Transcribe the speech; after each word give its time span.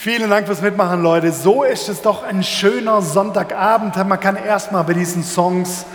Vielen 0.00 0.30
Dank 0.30 0.46
fürs 0.46 0.62
Mitmachen, 0.62 1.02
Leute. 1.02 1.32
So 1.32 1.64
ist 1.64 1.88
es 1.88 2.02
doch 2.02 2.22
ein 2.22 2.44
schöner 2.44 3.02
Sonntagabend. 3.02 3.96
Man 3.96 4.20
kann 4.20 4.36
erstmal 4.36 4.84
bei 4.84 4.94
diesen 4.94 5.24
Songs, 5.24 5.86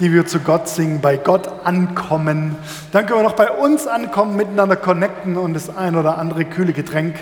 die 0.00 0.12
wir 0.12 0.26
zu 0.26 0.40
Gott 0.40 0.66
singen, 0.66 1.00
bei 1.00 1.16
Gott 1.16 1.48
ankommen. 1.62 2.56
Dann 2.90 3.06
können 3.06 3.20
wir 3.20 3.22
noch 3.22 3.36
bei 3.36 3.52
uns 3.52 3.86
ankommen, 3.86 4.34
miteinander 4.34 4.74
connecten 4.74 5.36
und 5.36 5.54
das 5.54 5.76
ein 5.76 5.94
oder 5.94 6.18
andere 6.18 6.44
kühle 6.44 6.72
Getränk 6.72 7.14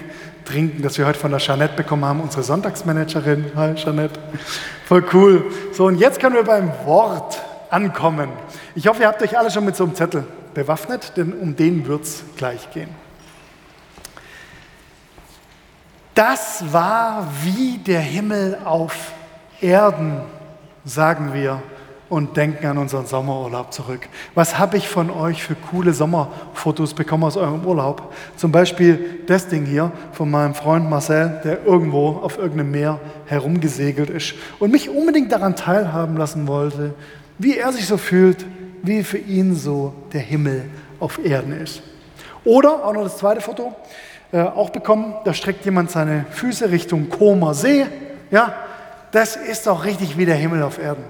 trinken, 0.46 0.80
das 0.80 0.96
wir 0.96 1.04
heute 1.04 1.18
von 1.18 1.30
der 1.30 1.40
Jeanette 1.40 1.74
bekommen 1.76 2.06
haben, 2.06 2.22
unsere 2.22 2.42
Sonntagsmanagerin. 2.42 3.52
Hi, 3.54 3.74
Jeanette. 3.74 4.18
Voll 4.86 5.04
cool. 5.12 5.44
So, 5.74 5.88
und 5.88 5.98
jetzt 5.98 6.20
können 6.20 6.36
wir 6.36 6.44
beim 6.44 6.72
Wort 6.86 7.38
ankommen. 7.68 8.30
Ich 8.74 8.88
hoffe, 8.88 9.02
ihr 9.02 9.08
habt 9.08 9.20
euch 9.20 9.36
alle 9.36 9.50
schon 9.50 9.66
mit 9.66 9.76
so 9.76 9.84
einem 9.84 9.94
Zettel 9.94 10.24
bewaffnet, 10.54 11.18
denn 11.18 11.34
um 11.34 11.54
den 11.54 11.86
wird 11.86 12.04
es 12.04 12.24
gleich 12.38 12.70
gehen. 12.70 12.88
Das 16.20 16.70
war 16.70 17.26
wie 17.44 17.78
der 17.78 18.00
Himmel 18.00 18.58
auf 18.66 19.12
Erden, 19.62 20.20
sagen 20.84 21.32
wir 21.32 21.62
und 22.10 22.36
denken 22.36 22.66
an 22.66 22.76
unseren 22.76 23.06
Sommerurlaub 23.06 23.72
zurück. 23.72 24.06
Was 24.34 24.58
habe 24.58 24.76
ich 24.76 24.86
von 24.86 25.08
euch 25.08 25.42
für 25.42 25.54
coole 25.54 25.94
Sommerfotos 25.94 26.92
bekommen 26.92 27.24
aus 27.24 27.38
eurem 27.38 27.64
Urlaub? 27.64 28.12
Zum 28.36 28.52
Beispiel 28.52 29.22
das 29.28 29.48
Ding 29.48 29.64
hier 29.64 29.92
von 30.12 30.30
meinem 30.30 30.54
Freund 30.54 30.90
Marcel, 30.90 31.40
der 31.42 31.64
irgendwo 31.64 32.08
auf 32.22 32.36
irgendeinem 32.36 32.72
Meer 32.72 33.00
herumgesegelt 33.24 34.10
ist 34.10 34.34
und 34.58 34.72
mich 34.72 34.90
unbedingt 34.90 35.32
daran 35.32 35.56
teilhaben 35.56 36.18
lassen 36.18 36.46
wollte, 36.46 36.92
wie 37.38 37.56
er 37.56 37.72
sich 37.72 37.86
so 37.86 37.96
fühlt, 37.96 38.44
wie 38.82 39.04
für 39.04 39.16
ihn 39.16 39.54
so 39.54 39.94
der 40.12 40.20
Himmel 40.20 40.68
auf 40.98 41.18
Erden 41.24 41.58
ist. 41.58 41.80
Oder 42.44 42.84
auch 42.84 42.92
noch 42.92 43.04
das 43.04 43.16
zweite 43.16 43.40
Foto 43.40 43.74
äh, 44.32 44.42
auch 44.42 44.70
bekommen. 44.70 45.14
Da 45.24 45.34
streckt 45.34 45.64
jemand 45.64 45.90
seine 45.90 46.24
Füße 46.30 46.70
Richtung 46.70 47.08
Koma 47.08 47.54
See. 47.54 47.86
Ja, 48.30 48.54
das 49.10 49.36
ist 49.36 49.66
doch 49.66 49.84
richtig 49.84 50.16
wie 50.16 50.26
der 50.26 50.36
Himmel 50.36 50.62
auf 50.62 50.78
Erden. 50.78 51.04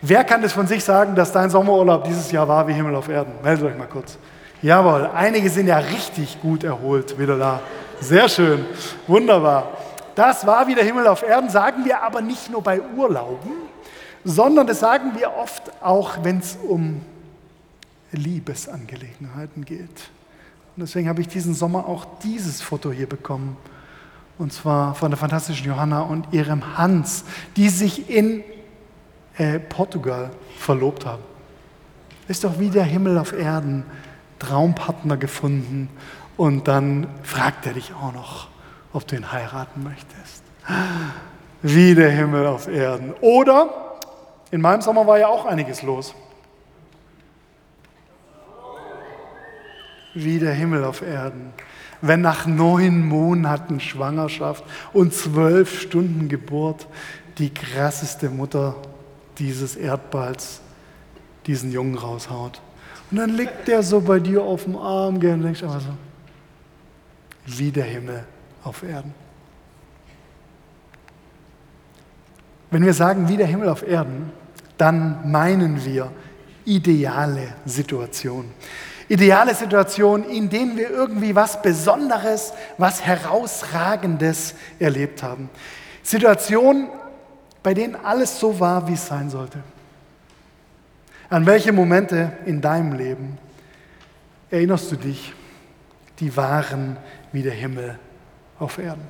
Wer 0.00 0.24
kann 0.24 0.42
das 0.42 0.52
von 0.52 0.66
sich 0.66 0.82
sagen, 0.82 1.14
dass 1.14 1.30
dein 1.30 1.50
Sommerurlaub 1.50 2.02
dieses 2.04 2.32
Jahr 2.32 2.48
war 2.48 2.66
wie 2.66 2.72
Himmel 2.72 2.96
auf 2.96 3.08
Erden? 3.08 3.32
Meldet 3.44 3.66
euch 3.66 3.78
mal 3.78 3.86
kurz. 3.86 4.18
Jawohl, 4.60 5.08
einige 5.14 5.48
sind 5.48 5.68
ja 5.68 5.78
richtig 5.78 6.40
gut 6.40 6.64
erholt 6.64 7.16
wieder 7.18 7.38
da. 7.38 7.60
Sehr 8.00 8.28
schön, 8.28 8.64
wunderbar. 9.06 9.70
Das 10.16 10.44
war 10.44 10.66
wie 10.66 10.74
der 10.74 10.84
Himmel 10.84 11.06
auf 11.06 11.22
Erden, 11.22 11.50
sagen 11.50 11.84
wir 11.84 12.02
aber 12.02 12.20
nicht 12.20 12.50
nur 12.50 12.62
bei 12.62 12.80
Urlauben, 12.96 13.52
sondern 14.24 14.66
das 14.66 14.80
sagen 14.80 15.12
wir 15.16 15.32
oft 15.36 15.62
auch, 15.80 16.18
wenn 16.22 16.38
es 16.38 16.56
um 16.56 17.00
Liebesangelegenheiten 18.10 19.64
geht. 19.64 20.10
Und 20.76 20.80
deswegen 20.82 21.08
habe 21.08 21.20
ich 21.20 21.28
diesen 21.28 21.54
Sommer 21.54 21.86
auch 21.86 22.06
dieses 22.22 22.62
Foto 22.62 22.90
hier 22.90 23.08
bekommen. 23.08 23.56
Und 24.38 24.52
zwar 24.52 24.94
von 24.94 25.10
der 25.10 25.18
fantastischen 25.18 25.66
Johanna 25.66 26.00
und 26.00 26.32
ihrem 26.32 26.78
Hans, 26.78 27.24
die 27.56 27.68
sich 27.68 28.08
in 28.10 28.42
äh, 29.36 29.58
Portugal 29.58 30.30
verlobt 30.56 31.06
haben. 31.06 31.22
Ist 32.28 32.44
doch 32.44 32.58
wie 32.58 32.70
der 32.70 32.84
Himmel 32.84 33.18
auf 33.18 33.32
Erden. 33.32 33.84
Traumpartner 34.42 35.16
gefunden 35.16 35.88
und 36.36 36.66
dann 36.66 37.06
fragt 37.22 37.66
er 37.66 37.74
dich 37.74 37.92
auch 37.94 38.12
noch, 38.12 38.48
ob 38.92 39.06
du 39.06 39.14
ihn 39.16 39.30
heiraten 39.30 39.84
möchtest. 39.84 40.42
Wie 41.62 41.94
der 41.94 42.10
Himmel 42.10 42.46
auf 42.46 42.66
Erden. 42.66 43.14
Oder 43.20 43.98
in 44.50 44.60
meinem 44.60 44.82
Sommer 44.82 45.06
war 45.06 45.18
ja 45.18 45.28
auch 45.28 45.46
einiges 45.46 45.82
los. 45.82 46.14
Wie 50.14 50.38
der 50.38 50.52
Himmel 50.52 50.84
auf 50.84 51.02
Erden. 51.02 51.52
Wenn 52.00 52.20
nach 52.20 52.46
neun 52.46 53.06
Monaten 53.06 53.80
Schwangerschaft 53.80 54.64
und 54.92 55.14
zwölf 55.14 55.80
Stunden 55.80 56.28
Geburt 56.28 56.86
die 57.38 57.52
krasseste 57.52 58.28
Mutter 58.28 58.76
dieses 59.38 59.76
Erdballs 59.76 60.60
diesen 61.46 61.72
Jungen 61.72 61.96
raushaut. 61.96 62.60
Und 63.10 63.18
dann 63.18 63.30
liegt 63.30 63.68
der 63.68 63.82
so 63.82 64.00
bei 64.00 64.20
dir 64.20 64.42
auf 64.42 64.64
dem 64.64 64.76
Arm 64.76 65.20
gell, 65.20 65.34
und 65.34 65.42
denkst 65.42 65.62
aber 65.62 65.80
so, 65.80 65.94
wie 67.46 67.70
der 67.70 67.84
Himmel 67.84 68.24
auf 68.64 68.82
Erden. 68.82 69.14
Wenn 72.70 72.84
wir 72.84 72.94
sagen, 72.94 73.28
wie 73.28 73.36
der 73.36 73.46
Himmel 73.46 73.68
auf 73.68 73.86
Erden, 73.86 74.32
dann 74.78 75.30
meinen 75.30 75.84
wir 75.84 76.10
ideale 76.64 77.54
Situation 77.66 78.46
ideale 79.08 79.54
Situation, 79.54 80.24
in 80.24 80.48
denen 80.48 80.76
wir 80.76 80.90
irgendwie 80.90 81.34
was 81.34 81.60
Besonderes, 81.62 82.52
was 82.78 83.04
Herausragendes 83.04 84.54
erlebt 84.78 85.22
haben. 85.22 85.50
Situationen, 86.02 86.88
bei 87.62 87.74
denen 87.74 87.96
alles 87.96 88.38
so 88.38 88.58
war, 88.58 88.88
wie 88.88 88.94
es 88.94 89.06
sein 89.06 89.30
sollte. 89.30 89.62
An 91.30 91.46
welche 91.46 91.72
Momente 91.72 92.32
in 92.44 92.60
deinem 92.60 92.92
Leben 92.92 93.38
erinnerst 94.50 94.92
du 94.92 94.96
dich, 94.96 95.32
die 96.18 96.36
waren 96.36 96.96
wie 97.32 97.42
der 97.42 97.54
Himmel 97.54 97.98
auf 98.58 98.78
Erden? 98.78 99.06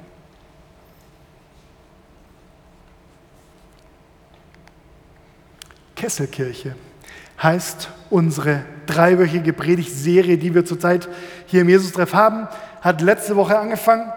Kesselkirche 5.96 6.76
heißt 7.42 7.88
unsere 8.10 8.62
dreiwöchige 8.86 9.52
Predigtserie, 9.52 10.38
die 10.38 10.54
wir 10.54 10.64
zurzeit 10.64 11.08
hier 11.46 11.62
im 11.62 11.68
Jesus-Treff 11.68 12.14
haben. 12.14 12.46
Hat 12.80 13.00
letzte 13.00 13.36
Woche 13.36 13.58
angefangen, 13.58 14.12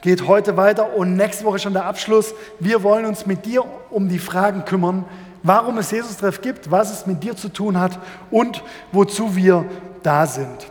geht 0.00 0.26
heute 0.26 0.56
weiter 0.56 0.94
und 0.94 1.16
nächste 1.16 1.44
Woche 1.44 1.58
schon 1.58 1.72
der 1.74 1.84
Abschluss. 1.84 2.34
Wir 2.60 2.82
wollen 2.82 3.04
uns 3.04 3.26
mit 3.26 3.44
dir 3.44 3.64
um 3.90 4.08
die 4.08 4.18
Fragen 4.18 4.64
kümmern, 4.64 5.04
warum 5.42 5.78
es 5.78 5.90
Jesus-Treff 5.90 6.40
gibt, 6.40 6.70
was 6.70 6.92
es 6.92 7.06
mit 7.06 7.22
dir 7.22 7.36
zu 7.36 7.48
tun 7.50 7.78
hat 7.78 7.98
und 8.30 8.62
wozu 8.92 9.36
wir 9.36 9.66
da 10.02 10.26
sind. 10.26 10.68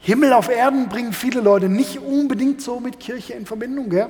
Himmel 0.00 0.32
auf 0.32 0.48
Erden 0.48 0.88
bringen 0.88 1.12
viele 1.12 1.40
Leute 1.40 1.68
nicht 1.68 1.98
unbedingt 1.98 2.62
so 2.62 2.80
mit 2.80 3.00
Kirche 3.00 3.34
in 3.34 3.46
Verbindung. 3.46 3.90
Gell? 3.90 4.08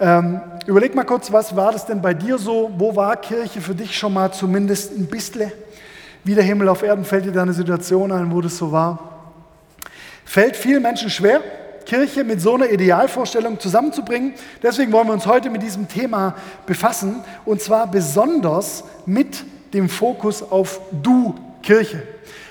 Ähm, 0.00 0.40
überleg 0.66 0.94
mal 0.94 1.04
kurz, 1.04 1.32
was 1.32 1.54
war 1.54 1.70
das 1.70 1.86
denn 1.86 2.02
bei 2.02 2.14
dir 2.14 2.36
so? 2.36 2.72
Wo 2.76 2.96
war 2.96 3.16
Kirche 3.16 3.60
für 3.60 3.74
dich 3.74 3.96
schon 3.96 4.14
mal 4.14 4.32
zumindest 4.32 4.92
ein 4.92 5.06
bisschen? 5.06 5.52
Wie 6.24 6.34
der 6.34 6.44
Himmel 6.44 6.68
auf 6.68 6.82
Erden 6.82 7.04
fällt 7.04 7.24
dir 7.24 7.32
da 7.32 7.42
eine 7.42 7.52
Situation 7.52 8.12
ein, 8.12 8.30
wo 8.30 8.40
das 8.40 8.56
so 8.56 8.70
war? 8.70 9.10
Fällt 10.24 10.56
vielen 10.56 10.82
Menschen 10.82 11.10
schwer, 11.10 11.40
Kirche 11.84 12.22
mit 12.22 12.40
so 12.40 12.54
einer 12.54 12.70
Idealvorstellung 12.70 13.58
zusammenzubringen. 13.58 14.34
Deswegen 14.62 14.92
wollen 14.92 15.08
wir 15.08 15.14
uns 15.14 15.26
heute 15.26 15.50
mit 15.50 15.62
diesem 15.62 15.88
Thema 15.88 16.36
befassen 16.64 17.24
und 17.44 17.60
zwar 17.60 17.90
besonders 17.90 18.84
mit 19.04 19.44
dem 19.74 19.88
Fokus 19.88 20.42
auf 20.42 20.80
Du 21.02 21.34
Kirche. 21.62 22.02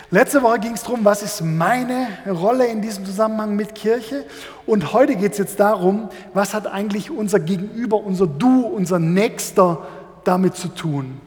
Letzte 0.10 0.44
Woche 0.44 0.60
ging 0.60 0.74
es 0.74 0.84
darum, 0.84 1.06
was 1.06 1.24
ist 1.24 1.42
meine 1.42 2.08
Rolle 2.30 2.68
in 2.68 2.82
diesem 2.82 3.06
Zusammenhang 3.06 3.56
mit 3.56 3.74
Kirche? 3.74 4.26
Und 4.66 4.92
heute 4.92 5.16
geht 5.16 5.32
es 5.32 5.38
jetzt 5.38 5.62
darum, 5.62 6.10
was 6.34 6.54
hat 6.54 6.68
eigentlich 6.68 7.10
unser 7.10 7.40
Gegenüber, 7.40 7.96
unser 7.96 8.28
Du, 8.28 8.66
unser 8.68 9.00
Nächster 9.00 9.88
damit 10.26 10.56
zu 10.56 10.68
tun? 10.68 11.22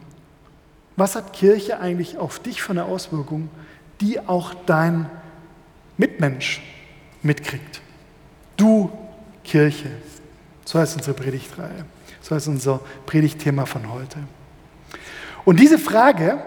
Was 0.97 1.16
hat 1.16 1.32
Kirche 1.32 1.81
eigentlich 1.81 2.19
auf 2.19 2.38
dich 2.38 2.62
für 2.62 2.71
eine 2.71 2.84
Auswirkung, 2.84 3.49
die 4.00 4.21
auch 4.21 4.55
dein 4.66 5.10
Mitmensch 5.97 6.62
mitkriegt? 7.22 7.81
Du 8.56 8.91
Kirche. 9.43 9.91
So 10.65 10.78
heißt 10.78 10.97
unsere 10.97 11.15
Predigtreihe. 11.15 11.84
So 12.21 12.34
heißt 12.34 12.49
unser 12.49 12.81
Predigtthema 13.06 13.66
von 13.66 13.93
heute. 13.93 14.19
Und 15.44 15.60
diese 15.60 15.78
Frage, 15.78 16.43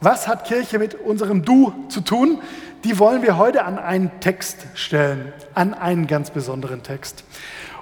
was 0.00 0.26
hat 0.26 0.46
Kirche 0.46 0.78
mit 0.78 0.94
unserem 0.94 1.44
Du 1.44 1.72
zu 1.88 2.00
tun, 2.00 2.40
die 2.84 2.98
wollen 2.98 3.22
wir 3.22 3.36
heute 3.36 3.64
an 3.64 3.78
einen 3.78 4.10
Text 4.20 4.66
stellen, 4.74 5.32
an 5.54 5.74
einen 5.74 6.08
ganz 6.08 6.30
besonderen 6.30 6.82
Text. 6.82 7.22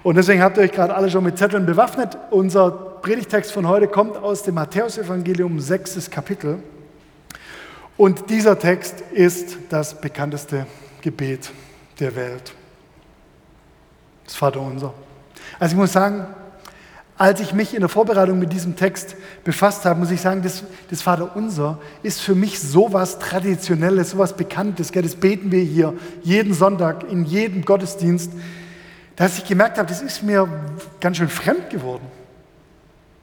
Und 0.02 0.16
deswegen 0.16 0.42
habt 0.42 0.56
ihr 0.56 0.62
euch 0.62 0.72
gerade 0.72 0.94
alle 0.94 1.10
schon 1.10 1.24
mit 1.24 1.36
Zetteln 1.36 1.66
bewaffnet. 1.66 2.16
Unser 2.30 2.70
Predigtext 2.70 3.52
von 3.52 3.68
heute 3.68 3.86
kommt 3.86 4.16
aus 4.16 4.42
dem 4.42 4.54
Matthäusevangelium, 4.54 5.60
sechstes 5.60 6.10
Kapitel. 6.10 6.58
Und 7.98 8.30
dieser 8.30 8.58
Text 8.58 9.02
ist 9.12 9.58
das 9.68 10.00
bekannteste 10.00 10.66
Gebet 11.02 11.50
der 11.98 12.16
Welt. 12.16 12.54
Das 14.24 14.36
Vaterunser. 14.36 14.94
Also 15.58 15.74
ich 15.74 15.78
muss 15.78 15.92
sagen, 15.92 16.26
als 17.18 17.40
ich 17.40 17.52
mich 17.52 17.74
in 17.74 17.80
der 17.80 17.90
Vorbereitung 17.90 18.38
mit 18.38 18.54
diesem 18.54 18.76
Text 18.76 19.16
befasst 19.44 19.84
habe, 19.84 20.00
muss 20.00 20.10
ich 20.10 20.22
sagen, 20.22 20.40
das, 20.42 20.64
das 20.88 21.02
Vaterunser 21.02 21.78
ist 22.02 22.22
für 22.22 22.34
mich 22.34 22.58
sowas 22.58 23.18
Traditionelles, 23.18 24.12
sowas 24.12 24.34
Bekanntes. 24.34 24.92
Das 24.92 25.16
beten 25.16 25.52
wir 25.52 25.62
hier 25.62 25.92
jeden 26.22 26.54
Sonntag 26.54 27.04
in 27.10 27.26
jedem 27.26 27.66
Gottesdienst 27.66 28.32
dass 29.20 29.36
ich 29.36 29.44
gemerkt 29.44 29.76
habe, 29.76 29.86
das 29.86 30.00
ist 30.00 30.22
mir 30.22 30.48
ganz 30.98 31.18
schön 31.18 31.28
fremd 31.28 31.68
geworden. 31.68 32.06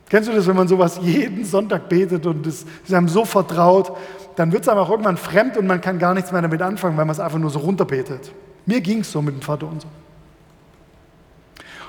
Kennst 0.08 0.30
du 0.30 0.34
das, 0.34 0.46
wenn 0.46 0.56
man 0.56 0.68
sowas 0.68 1.00
jeden 1.02 1.44
Sonntag 1.44 1.90
betet 1.90 2.28
und 2.28 2.46
es 2.46 2.68
ist 2.86 2.94
einem 2.94 3.10
so 3.10 3.26
vertraut, 3.26 3.98
dann 4.36 4.52
wird 4.52 4.62
es 4.62 4.70
einem 4.70 4.78
auch 4.78 4.92
irgendwann 4.92 5.18
fremd 5.18 5.58
und 5.58 5.66
man 5.66 5.82
kann 5.82 5.98
gar 5.98 6.14
nichts 6.14 6.32
mehr 6.32 6.44
damit 6.44 6.62
anfangen, 6.62 6.98
weil 6.98 7.06
man 7.06 7.16
es 7.16 7.20
einfach 7.20 7.40
nur 7.40 7.50
so 7.50 7.58
runterbetet. 7.58 8.32
Mir 8.68 8.80
ging 8.80 9.00
es 9.00 9.12
so 9.12 9.24
mit 9.24 9.34
dem 9.34 9.42
Vater 9.42 9.68
unser. 9.68 9.88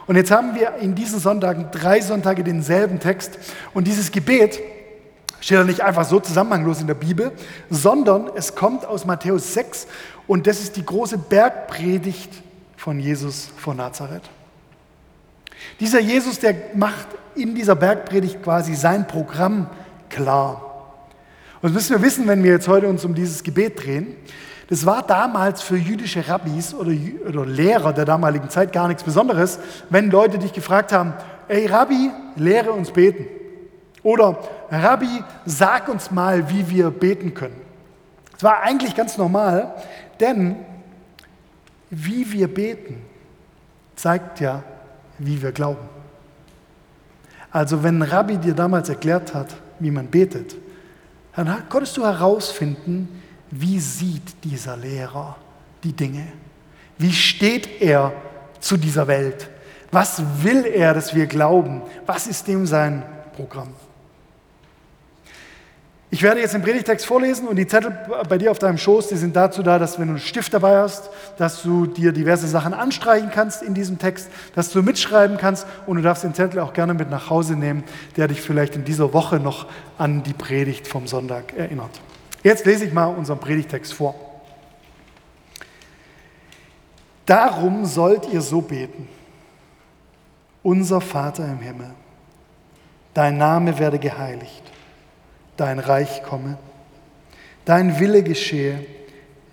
Und 0.06 0.16
jetzt 0.16 0.30
haben 0.30 0.54
wir 0.54 0.76
in 0.76 0.94
diesen 0.94 1.20
Sonntagen 1.20 1.66
drei 1.70 2.00
Sonntage 2.00 2.42
denselben 2.42 3.00
Text. 3.00 3.38
Und 3.74 3.86
dieses 3.86 4.10
Gebet 4.10 4.58
steht 5.40 5.58
ja 5.58 5.64
nicht 5.64 5.82
einfach 5.82 6.06
so 6.06 6.18
zusammenhanglos 6.18 6.80
in 6.80 6.86
der 6.86 6.94
Bibel, 6.94 7.32
sondern 7.68 8.30
es 8.34 8.54
kommt 8.54 8.86
aus 8.86 9.04
Matthäus 9.04 9.52
6 9.52 9.86
und 10.26 10.46
das 10.46 10.60
ist 10.60 10.76
die 10.76 10.86
große 10.86 11.18
Bergpredigt 11.18 12.47
von 12.78 13.00
Jesus 13.00 13.50
von 13.56 13.76
Nazareth. 13.76 14.22
Dieser 15.80 15.98
Jesus, 15.98 16.38
der 16.38 16.54
macht 16.74 17.08
in 17.34 17.54
dieser 17.54 17.74
Bergpredigt 17.74 18.40
quasi 18.42 18.74
sein 18.74 19.08
Programm 19.08 19.68
klar. 20.08 20.94
Und 21.60 21.64
das 21.64 21.72
müssen 21.72 21.96
wir 21.96 22.02
wissen, 22.06 22.28
wenn 22.28 22.44
wir 22.44 22.52
jetzt 22.52 22.68
heute 22.68 22.86
uns 22.86 23.04
um 23.04 23.16
dieses 23.16 23.42
Gebet 23.42 23.84
drehen. 23.84 24.14
Das 24.70 24.86
war 24.86 25.02
damals 25.04 25.60
für 25.60 25.76
jüdische 25.76 26.28
Rabbis 26.28 26.72
oder, 26.72 26.92
oder 27.28 27.44
Lehrer 27.44 27.92
der 27.92 28.04
damaligen 28.04 28.48
Zeit 28.48 28.72
gar 28.72 28.86
nichts 28.86 29.02
Besonderes, 29.02 29.58
wenn 29.90 30.08
Leute 30.10 30.38
dich 30.38 30.52
gefragt 30.52 30.92
haben, 30.92 31.14
ey 31.48 31.66
Rabbi, 31.66 32.12
lehre 32.36 32.70
uns 32.70 32.92
beten. 32.92 33.26
Oder 34.04 34.38
Rabbi, 34.70 35.24
sag 35.44 35.88
uns 35.88 36.12
mal, 36.12 36.48
wie 36.48 36.70
wir 36.70 36.90
beten 36.90 37.34
können. 37.34 37.60
Das 38.34 38.44
war 38.44 38.62
eigentlich 38.62 38.94
ganz 38.94 39.18
normal, 39.18 39.74
denn 40.20 40.56
wie 41.90 42.30
wir 42.32 42.48
beten 42.48 42.96
zeigt 43.98 44.40
ja, 44.40 44.62
wie 45.18 45.42
wir 45.42 45.52
glauben. 45.52 45.88
Also 47.50 47.82
wenn 47.82 47.98
ein 47.98 48.08
Rabbi 48.08 48.38
dir 48.38 48.54
damals 48.54 48.88
erklärt 48.88 49.34
hat, 49.34 49.54
wie 49.80 49.90
man 49.90 50.06
betet, 50.06 50.56
dann 51.34 51.68
konntest 51.68 51.96
du 51.96 52.04
herausfinden, 52.04 53.08
wie 53.50 53.80
sieht 53.80 54.44
dieser 54.44 54.76
Lehrer 54.76 55.36
die 55.82 55.92
Dinge? 55.92 56.26
Wie 56.98 57.12
steht 57.12 57.80
er 57.80 58.12
zu 58.60 58.76
dieser 58.76 59.06
Welt? 59.06 59.48
Was 59.90 60.22
will 60.42 60.66
er, 60.66 60.94
dass 60.94 61.14
wir 61.14 61.26
glauben? 61.26 61.82
Was 62.06 62.26
ist 62.26 62.46
dem 62.46 62.66
sein 62.66 63.02
Programm? 63.34 63.70
Ich 66.10 66.22
werde 66.22 66.40
jetzt 66.40 66.54
den 66.54 66.62
Predigtext 66.62 67.04
vorlesen 67.04 67.46
und 67.48 67.56
die 67.56 67.66
Zettel 67.66 67.90
bei 68.28 68.38
dir 68.38 68.50
auf 68.50 68.58
deinem 68.58 68.78
Schoß, 68.78 69.08
die 69.08 69.16
sind 69.16 69.36
dazu 69.36 69.62
da, 69.62 69.78
dass 69.78 69.98
wenn 69.98 70.06
du 70.06 70.14
einen 70.14 70.20
Stift 70.20 70.54
dabei 70.54 70.78
hast, 70.78 71.10
dass 71.36 71.62
du 71.62 71.84
dir 71.84 72.12
diverse 72.12 72.48
Sachen 72.48 72.72
anstreichen 72.72 73.30
kannst 73.30 73.62
in 73.62 73.74
diesem 73.74 73.98
Text, 73.98 74.30
dass 74.54 74.70
du 74.70 74.82
mitschreiben 74.82 75.36
kannst 75.36 75.66
und 75.86 75.98
du 75.98 76.02
darfst 76.02 76.24
den 76.24 76.32
Zettel 76.32 76.60
auch 76.60 76.72
gerne 76.72 76.94
mit 76.94 77.10
nach 77.10 77.28
Hause 77.28 77.56
nehmen, 77.56 77.84
der 78.16 78.26
dich 78.28 78.40
vielleicht 78.40 78.74
in 78.74 78.84
dieser 78.84 79.12
Woche 79.12 79.38
noch 79.38 79.66
an 79.98 80.22
die 80.22 80.32
Predigt 80.32 80.88
vom 80.88 81.06
Sonntag 81.06 81.54
erinnert. 81.54 82.00
Jetzt 82.42 82.64
lese 82.64 82.86
ich 82.86 82.92
mal 82.94 83.08
unseren 83.08 83.38
Predigtext 83.38 83.92
vor. 83.92 84.14
Darum 87.26 87.84
sollt 87.84 88.32
ihr 88.32 88.40
so 88.40 88.62
beten. 88.62 89.06
Unser 90.62 91.02
Vater 91.02 91.44
im 91.44 91.58
Himmel, 91.58 91.90
dein 93.12 93.36
Name 93.36 93.78
werde 93.78 93.98
geheiligt 93.98 94.67
dein 95.58 95.80
Reich 95.80 96.22
komme, 96.22 96.56
dein 97.66 98.00
Wille 98.00 98.22
geschehe, 98.22 98.86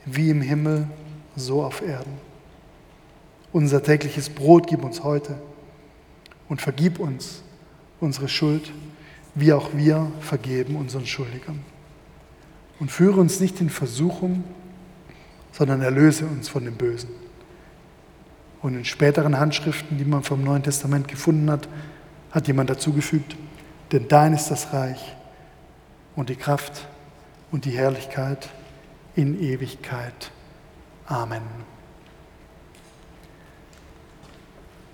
wie 0.06 0.30
im 0.30 0.40
Himmel, 0.40 0.88
so 1.36 1.64
auf 1.64 1.82
Erden. 1.82 2.14
Unser 3.52 3.84
tägliches 3.84 4.30
Brot 4.30 4.68
gib 4.68 4.86
uns 4.86 5.04
heute 5.04 5.36
und 6.48 6.62
vergib 6.62 7.00
uns 7.00 7.42
unsere 8.00 8.30
Schuld, 8.30 8.72
wie 9.34 9.52
auch 9.52 9.72
wir 9.74 10.12
vergeben 10.22 10.76
unseren 10.78 11.06
Schuldigern. 11.06 11.60
Und 12.80 12.92
führe 12.92 13.20
uns 13.20 13.40
nicht 13.40 13.60
in 13.60 13.70
Versuchung, 13.70 14.44
sondern 15.52 15.82
erlöse 15.82 16.26
uns 16.26 16.48
von 16.48 16.66
dem 16.66 16.76
Bösen. 16.76 17.10
Und 18.62 18.76
in 18.76 18.86
späteren 18.86 19.40
Handschriften, 19.40 19.98
die 19.98 20.06
man 20.06 20.24
vom 20.24 20.44
Neuen 20.44 20.64
Testament 20.64 21.08
gefunden 21.08 21.50
hat, 21.50 21.68
hat 22.32 22.48
jemand 22.48 22.70
dazugefügt, 22.70 23.36
denn 23.92 24.08
dein 24.08 24.34
ist 24.34 24.50
das 24.50 24.74
Reich 24.74 25.15
und 26.16 26.30
die 26.30 26.36
Kraft 26.36 26.88
und 27.52 27.66
die 27.66 27.72
Herrlichkeit 27.72 28.50
in 29.16 29.40
Ewigkeit. 29.40 30.32
Amen. 31.08 31.42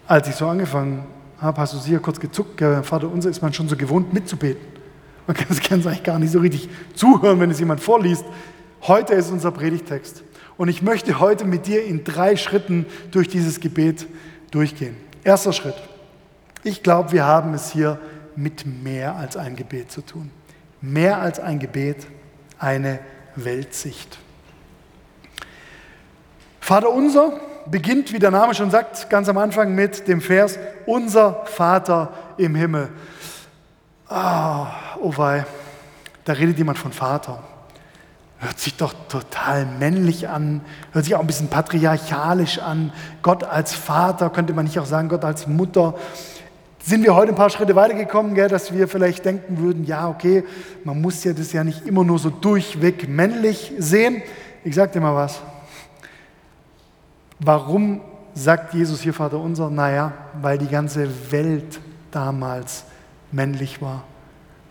Als 0.08 0.28
ich 0.28 0.36
so 0.36 0.48
angefangen 0.48 1.06
habe, 1.40 1.62
hast 1.62 1.74
du 1.74 1.78
sicher 1.78 2.00
kurz 2.00 2.20
gezuckt, 2.20 2.60
Vater 2.84 3.10
unser 3.10 3.30
ist 3.30 3.42
man 3.42 3.54
schon 3.54 3.70
so 3.70 3.76
gewohnt 3.76 4.14
mitzubeten. 4.14 4.66
Man 5.26 5.38
kann 5.38 5.48
es 5.50 5.60
eigentlich 5.72 6.04
gar 6.04 6.20
nicht 6.20 6.32
so 6.32 6.40
richtig 6.40 6.70
zuhören, 6.94 7.40
wenn 7.40 7.52
es 7.52 7.60
jemand 7.60 7.80
vorliest. 7.80 8.26
Heute 8.82 9.14
ist 9.14 9.32
unser 9.32 9.52
Predigtext. 9.52 10.24
Und 10.58 10.68
ich 10.68 10.82
möchte 10.82 11.20
heute 11.20 11.46
mit 11.46 11.66
dir 11.66 11.84
in 11.86 12.04
drei 12.04 12.36
Schritten 12.36 12.86
durch 13.12 13.28
dieses 13.28 13.60
Gebet 13.60 14.06
durchgehen. 14.52 14.98
Erster 15.24 15.54
Schritt. 15.54 15.76
Ich 16.64 16.84
glaube, 16.84 17.12
wir 17.14 17.26
haben 17.26 17.54
es 17.54 17.72
hier 17.72 18.00
mit 18.36 18.66
mehr 18.66 19.16
als 19.16 19.38
ein 19.38 19.56
Gebet 19.56 19.92
zu 19.92 20.02
tun 20.02 20.30
mehr 20.82 21.22
als 21.22 21.40
ein 21.40 21.60
Gebet, 21.60 22.08
eine 22.60 23.00
Weltsicht. 23.36 24.18
Vater 26.60 26.90
unser 26.90 27.40
beginnt, 27.66 28.12
wie 28.14 28.20
der 28.20 28.32
Name 28.32 28.54
schon 28.56 28.72
sagt, 28.72 29.10
ganz 29.10 29.30
am 29.30 29.38
Anfang 29.38 29.76
mit 29.76 30.08
dem 30.08 30.22
Vers, 30.22 30.58
unser 30.86 31.46
Vater 31.46 32.14
im 32.38 32.56
Himmel. 32.56 32.90
Oh, 34.10 34.66
oh 35.02 35.14
wei, 35.18 35.46
da 36.26 36.34
redet 36.34 36.58
jemand 36.58 36.78
von 36.78 36.92
Vater. 36.92 37.44
Hört 38.40 38.60
sich 38.60 38.76
doch 38.76 38.94
total 39.08 39.66
männlich 39.66 40.28
an, 40.28 40.62
hört 40.94 41.06
sich 41.06 41.14
auch 41.16 41.20
ein 41.20 41.28
bisschen 41.28 41.50
patriarchalisch 41.50 42.58
an. 42.58 42.92
Gott 43.22 43.44
als 43.44 43.74
Vater, 43.74 44.32
könnte 44.32 44.54
man 44.54 44.66
nicht 44.66 44.80
auch 44.80 44.86
sagen, 44.86 45.10
Gott 45.10 45.24
als 45.24 45.46
Mutter 45.46 45.94
sind 46.84 47.04
wir 47.04 47.16
heute 47.16 47.32
ein 47.32 47.36
paar 47.36 47.50
Schritte 47.50 47.76
weitergekommen, 47.76 48.36
dass 48.36 48.74
wir 48.74 48.88
vielleicht 48.88 49.26
denken 49.26 49.60
würden, 49.60 49.86
ja, 49.86 50.10
okay, 50.10 50.44
man 50.84 51.00
muss 51.00 51.24
ja 51.24 51.34
das 51.34 51.54
ja 51.54 51.64
nicht 51.64 51.86
immer 51.86 52.04
nur 52.04 52.20
so 52.20 52.30
durchweg 52.30 53.08
männlich 53.08 53.74
sehen. 53.78 54.22
Ich 54.64 54.76
sage 54.76 54.94
dir 54.94 55.02
mal 55.02 55.16
was. 55.16 55.42
Warum 57.40 58.02
sagt 58.34 58.74
Jesus 58.74 59.02
hier 59.02 59.14
Vater 59.14 59.40
unser? 59.40 59.70
Naja, 59.70 60.14
weil 60.42 60.58
die 60.58 60.68
ganze 60.68 61.08
Welt 61.32 61.80
damals 62.12 62.84
männlich 63.32 63.82
war. 63.82 64.04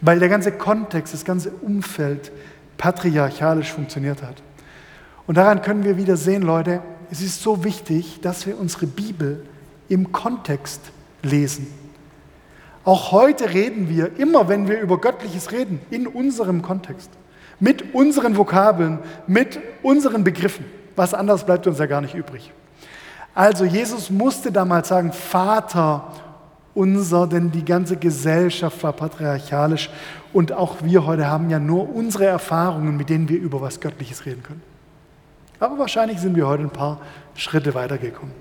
Weil 0.01 0.19
der 0.19 0.29
ganze 0.29 0.53
Kontext, 0.53 1.15
das 1.15 1.25
ganze 1.25 1.51
Umfeld 1.51 2.33
patriarchalisch 2.77 3.73
funktioniert 3.73 4.23
hat. 4.23 4.43
Und 5.27 5.37
daran 5.37 5.63
können 5.63 5.85
wir 5.85 5.97
wieder 5.97 6.17
sehen, 6.17 6.43
Leute, 6.43 6.81
es 7.11 7.21
ist 7.21 7.43
so 7.43 7.65
wichtig, 7.65 8.21
dass 8.21 8.47
wir 8.47 8.59
unsere 8.59 8.87
Bibel 8.87 9.45
im 9.89 10.13
Kontext 10.13 10.81
lesen. 11.23 11.80
Auch 12.85 13.13
heute 13.13 13.53
reden 13.53 13.89
wir, 13.89 14.19
immer 14.19 14.49
wenn 14.49 14.69
wir 14.69 14.81
über 14.81 14.99
Göttliches 14.99 15.53
reden, 15.53 15.81
in 15.91 16.07
unserem 16.07 16.63
Kontext, 16.63 17.11
mit 17.59 17.95
unseren 17.95 18.37
Vokabeln, 18.37 19.01
mit 19.27 19.61
unseren 19.83 20.25
Begriffen. 20.25 20.65
Was 20.97 21.15
anderes 21.15 21.45
bleibt 21.45 21.67
uns 21.67 21.79
ja 21.79 21.87
gar 21.87 22.01
nicht 22.01 22.15
übrig. 22.15 22.53
Also 23.35 23.65
Jesus 23.65 24.11
musste 24.11 24.51
damals 24.51 24.89
sagen, 24.89 25.13
Vater 25.13 26.13
unser, 26.75 27.27
denn 27.27 27.51
die 27.51 27.65
ganze 27.65 27.97
Gesellschaft 27.97 28.83
war 28.83 28.93
patriarchalisch 28.93 29.91
und 30.33 30.53
auch 30.53 30.77
wir 30.83 31.05
heute 31.05 31.27
haben 31.27 31.51
ja 31.51 31.59
nur 31.59 31.95
unsere 31.95 32.27
Erfahrungen, 32.27 32.97
mit 32.97 33.11
denen 33.11 33.29
wir 33.29 33.39
über 33.39 33.61
was 33.61 33.81
Göttliches 33.81 34.25
reden 34.25 34.43
können. 34.43 34.63
Aber 35.59 35.79
wahrscheinlich 35.79 36.19
sind 36.21 36.37
wir 36.37 36.47
heute 36.47 36.63
ein 36.63 36.71
paar 36.71 37.01
Schritte 37.35 37.75
weitergekommen. 37.75 38.35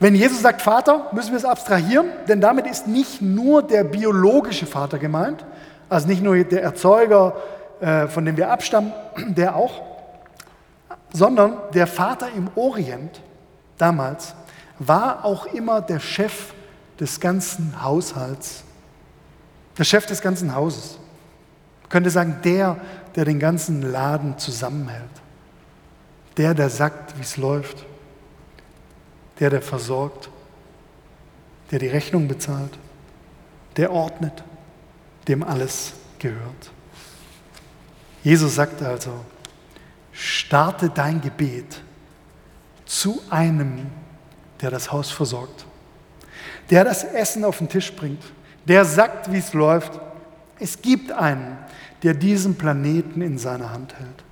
Wenn 0.00 0.14
Jesus 0.14 0.42
sagt 0.42 0.62
Vater, 0.62 1.08
müssen 1.12 1.30
wir 1.30 1.38
es 1.38 1.44
abstrahieren, 1.44 2.06
denn 2.28 2.40
damit 2.40 2.66
ist 2.66 2.86
nicht 2.86 3.20
nur 3.20 3.62
der 3.62 3.82
biologische 3.82 4.66
Vater 4.66 4.98
gemeint, 4.98 5.44
also 5.88 6.06
nicht 6.06 6.22
nur 6.22 6.36
der 6.44 6.62
Erzeuger, 6.62 7.36
äh, 7.80 8.06
von 8.06 8.24
dem 8.24 8.36
wir 8.36 8.50
abstammen, 8.50 8.92
der 9.28 9.56
auch, 9.56 9.82
sondern 11.12 11.54
der 11.74 11.86
Vater 11.86 12.28
im 12.36 12.48
Orient 12.54 13.20
damals 13.76 14.34
war 14.78 15.24
auch 15.24 15.46
immer 15.46 15.80
der 15.80 15.98
Chef 15.98 16.52
des 17.00 17.18
ganzen 17.18 17.82
Haushalts, 17.82 18.62
der 19.78 19.84
Chef 19.84 20.06
des 20.06 20.20
ganzen 20.20 20.54
Hauses. 20.54 20.98
Man 21.82 21.88
könnte 21.88 22.10
sagen, 22.10 22.38
der, 22.44 22.76
der 23.16 23.24
den 23.24 23.40
ganzen 23.40 23.82
Laden 23.82 24.38
zusammenhält, 24.38 25.02
der, 26.36 26.54
der 26.54 26.70
sagt, 26.70 27.16
wie 27.18 27.22
es 27.22 27.36
läuft 27.36 27.87
der, 29.40 29.50
der 29.50 29.62
versorgt, 29.62 30.30
der 31.70 31.78
die 31.78 31.88
Rechnung 31.88 32.28
bezahlt, 32.28 32.78
der 33.76 33.92
ordnet, 33.92 34.42
dem 35.28 35.42
alles 35.42 35.92
gehört. 36.18 36.70
Jesus 38.24 38.56
sagt 38.56 38.82
also, 38.82 39.12
starte 40.12 40.90
dein 40.90 41.20
Gebet 41.20 41.80
zu 42.84 43.20
einem, 43.30 43.86
der 44.60 44.70
das 44.70 44.90
Haus 44.90 45.10
versorgt, 45.10 45.66
der 46.70 46.84
das 46.84 47.04
Essen 47.04 47.44
auf 47.44 47.58
den 47.58 47.68
Tisch 47.68 47.94
bringt, 47.94 48.22
der 48.66 48.84
sagt, 48.84 49.32
wie 49.32 49.38
es 49.38 49.52
läuft. 49.52 50.00
Es 50.58 50.82
gibt 50.82 51.12
einen, 51.12 51.56
der 52.02 52.14
diesen 52.14 52.56
Planeten 52.56 53.22
in 53.22 53.38
seiner 53.38 53.70
Hand 53.70 53.94
hält. 53.98 54.24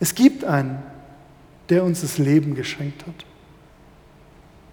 Es 0.00 0.14
gibt 0.14 0.44
einen, 0.44 0.82
der 1.68 1.84
uns 1.84 2.00
das 2.00 2.18
Leben 2.18 2.54
geschenkt 2.54 3.06
hat. 3.06 3.24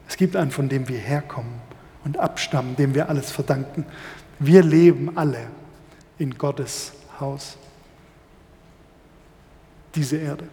Es 0.07 0.17
gibt 0.17 0.35
einen, 0.35 0.51
von 0.51 0.69
dem 0.69 0.87
wir 0.89 0.97
herkommen 0.97 1.61
und 2.03 2.17
abstammen, 2.17 2.75
dem 2.75 2.93
wir 2.95 3.09
alles 3.09 3.31
verdanken. 3.31 3.85
Wir 4.39 4.63
leben 4.63 5.17
alle 5.17 5.47
in 6.17 6.37
Gottes 6.37 6.93
Haus. 7.19 7.57
Diese 9.95 10.17
Erde. 10.17 10.45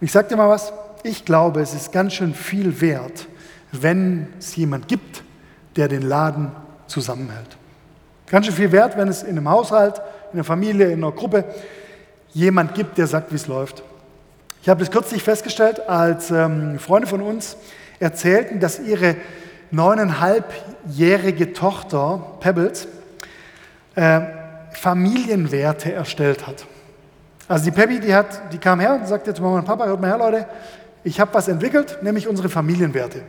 Und 0.00 0.06
ich 0.06 0.12
sage 0.12 0.28
dir 0.28 0.36
mal 0.36 0.48
was, 0.48 0.72
ich 1.02 1.24
glaube, 1.24 1.60
es 1.60 1.74
ist 1.74 1.92
ganz 1.92 2.14
schön 2.14 2.34
viel 2.34 2.80
wert, 2.80 3.26
wenn 3.72 4.28
es 4.38 4.54
jemand 4.56 4.88
gibt, 4.88 5.24
der 5.76 5.88
den 5.88 6.02
Laden 6.02 6.52
zusammenhält. 6.86 7.56
Ganz 8.26 8.46
schön 8.46 8.54
viel 8.54 8.72
wert, 8.72 8.96
wenn 8.96 9.08
es 9.08 9.22
in 9.22 9.30
einem 9.30 9.48
Haushalt, 9.48 10.00
in 10.32 10.38
einer 10.38 10.44
Familie, 10.44 10.90
in 10.90 11.02
einer 11.02 11.12
Gruppe 11.12 11.44
jemand 12.32 12.74
gibt, 12.74 12.98
der 12.98 13.06
sagt, 13.06 13.30
wie 13.32 13.36
es 13.36 13.46
läuft. 13.46 13.82
Ich 14.62 14.68
habe 14.68 14.78
das 14.78 14.92
kürzlich 14.92 15.24
festgestellt, 15.24 15.88
als 15.88 16.30
ähm, 16.30 16.78
Freunde 16.78 17.08
von 17.08 17.20
uns 17.20 17.56
erzählten, 17.98 18.60
dass 18.60 18.78
ihre 18.78 19.16
neuneinhalbjährige 19.72 21.52
Tochter 21.52 22.36
Pebbles 22.38 22.86
äh, 23.96 24.20
Familienwerte 24.70 25.92
erstellt 25.92 26.46
hat. 26.46 26.64
Also 27.48 27.64
die 27.64 27.70
Pebby, 27.72 27.98
die, 27.98 28.14
hat, 28.14 28.52
die 28.52 28.58
kam 28.58 28.78
her 28.78 28.94
und 28.94 29.08
sagte 29.08 29.34
zu 29.34 29.42
Mama 29.42 29.58
und 29.58 29.64
Papa, 29.64 29.84
hört 29.84 30.00
mal 30.00 30.06
her 30.06 30.18
Leute, 30.18 30.46
ich 31.02 31.18
habe 31.18 31.34
was 31.34 31.48
entwickelt, 31.48 31.98
nämlich 32.02 32.28
unsere 32.28 32.48
Familienwerte. 32.48 33.22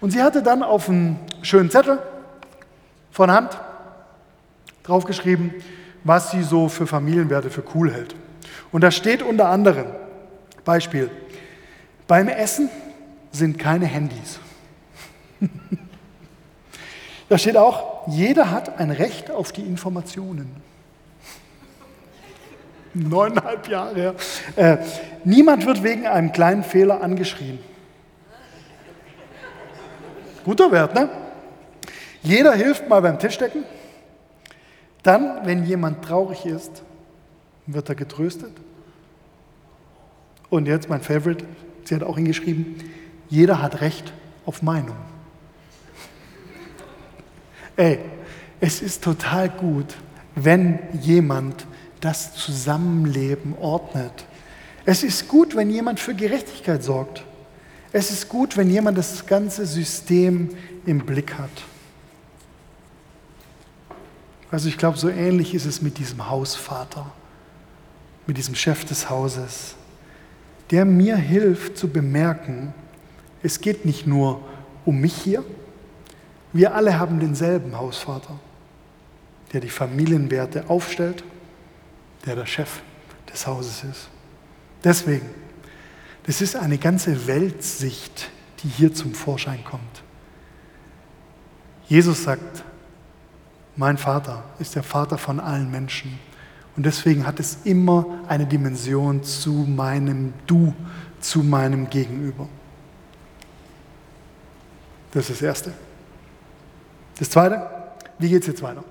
Und 0.00 0.12
sie 0.12 0.22
hatte 0.22 0.40
dann 0.40 0.62
auf 0.62 0.88
einen 0.88 1.18
schönen 1.42 1.68
Zettel 1.68 1.98
von 3.10 3.28
Hand 3.32 3.58
draufgeschrieben, 4.84 5.52
was 6.04 6.30
sie 6.30 6.44
so 6.44 6.68
für 6.68 6.86
Familienwerte 6.86 7.50
für 7.50 7.64
cool 7.74 7.90
hält. 7.92 8.14
Und 8.70 8.82
da 8.82 8.92
steht 8.92 9.24
unter 9.24 9.48
anderem, 9.48 9.86
Beispiel, 10.66 11.10
beim 12.06 12.28
Essen 12.28 12.68
sind 13.32 13.58
keine 13.58 13.86
Handys. 13.86 14.40
da 17.28 17.38
steht 17.38 17.56
auch, 17.56 18.06
jeder 18.08 18.50
hat 18.50 18.78
ein 18.78 18.90
Recht 18.90 19.30
auf 19.30 19.52
die 19.52 19.62
Informationen. 19.62 20.50
Neuneinhalb 22.94 23.68
Jahre. 23.68 24.14
Ja. 24.56 24.72
Äh, 24.72 24.78
niemand 25.24 25.64
wird 25.64 25.82
wegen 25.82 26.06
einem 26.06 26.32
kleinen 26.32 26.64
Fehler 26.64 27.00
angeschrien. 27.00 27.58
Guter 30.44 30.70
Wert, 30.72 30.94
ne? 30.94 31.08
Jeder 32.22 32.52
hilft 32.54 32.88
mal 32.88 33.00
beim 33.00 33.18
Tischdecken. 33.18 33.64
Dann, 35.04 35.46
wenn 35.46 35.64
jemand 35.64 36.04
traurig 36.04 36.44
ist, 36.44 36.82
wird 37.66 37.88
er 37.88 37.94
getröstet. 37.94 38.52
Und 40.50 40.66
jetzt 40.66 40.88
mein 40.88 41.00
Favorite, 41.00 41.44
sie 41.84 41.94
hat 41.94 42.02
auch 42.02 42.16
hingeschrieben, 42.16 42.76
jeder 43.28 43.60
hat 43.60 43.80
Recht 43.80 44.12
auf 44.44 44.62
Meinung. 44.62 44.96
Ey, 47.76 47.98
es 48.60 48.80
ist 48.80 49.02
total 49.02 49.48
gut, 49.48 49.94
wenn 50.34 50.78
jemand 51.02 51.66
das 52.00 52.34
Zusammenleben 52.34 53.54
ordnet. 53.58 54.24
Es 54.84 55.02
ist 55.02 55.28
gut, 55.28 55.56
wenn 55.56 55.70
jemand 55.70 55.98
für 55.98 56.14
Gerechtigkeit 56.14 56.82
sorgt. 56.82 57.24
Es 57.92 58.10
ist 58.10 58.28
gut, 58.28 58.56
wenn 58.56 58.70
jemand 58.70 58.96
das 58.96 59.26
ganze 59.26 59.66
System 59.66 60.50
im 60.86 61.00
Blick 61.00 61.34
hat. 61.34 61.50
Also 64.50 64.68
ich 64.68 64.78
glaube, 64.78 64.96
so 64.96 65.08
ähnlich 65.08 65.54
ist 65.54 65.66
es 65.66 65.82
mit 65.82 65.98
diesem 65.98 66.30
Hausvater, 66.30 67.10
mit 68.26 68.36
diesem 68.36 68.54
Chef 68.54 68.84
des 68.84 69.10
Hauses, 69.10 69.74
der 70.70 70.84
mir 70.84 71.16
hilft 71.16 71.78
zu 71.78 71.88
bemerken, 71.88 72.74
es 73.42 73.60
geht 73.60 73.84
nicht 73.84 74.06
nur 74.06 74.40
um 74.84 75.00
mich 75.00 75.14
hier, 75.14 75.44
wir 76.52 76.74
alle 76.74 76.98
haben 76.98 77.20
denselben 77.20 77.76
Hausvater, 77.76 78.38
der 79.52 79.60
die 79.60 79.68
Familienwerte 79.68 80.68
aufstellt 80.68 81.22
der 82.26 82.34
der 82.34 82.46
Chef 82.46 82.80
des 83.32 83.46
Hauses 83.46 83.84
ist. 83.84 84.08
Deswegen, 84.84 85.28
das 86.24 86.40
ist 86.40 86.56
eine 86.56 86.76
ganze 86.76 87.26
Weltsicht, 87.26 88.30
die 88.62 88.68
hier 88.68 88.92
zum 88.92 89.14
Vorschein 89.14 89.64
kommt. 89.64 90.02
Jesus 91.88 92.24
sagt, 92.24 92.64
mein 93.76 93.96
Vater 93.96 94.44
ist 94.58 94.74
der 94.74 94.82
Vater 94.82 95.18
von 95.18 95.38
allen 95.38 95.70
Menschen. 95.70 96.18
Und 96.76 96.84
deswegen 96.84 97.26
hat 97.26 97.40
es 97.40 97.58
immer 97.64 98.04
eine 98.28 98.46
Dimension 98.46 99.22
zu 99.22 99.50
meinem 99.50 100.34
Du, 100.46 100.74
zu 101.20 101.40
meinem 101.40 101.88
Gegenüber. 101.88 102.48
Das 105.12 105.30
ist 105.30 105.40
das 105.40 105.42
Erste. 105.42 105.72
Das 107.18 107.30
Zweite, 107.30 107.66
wie 108.18 108.28
geht 108.28 108.42
es 108.42 108.48
jetzt 108.48 108.62
weiter? 108.62 108.84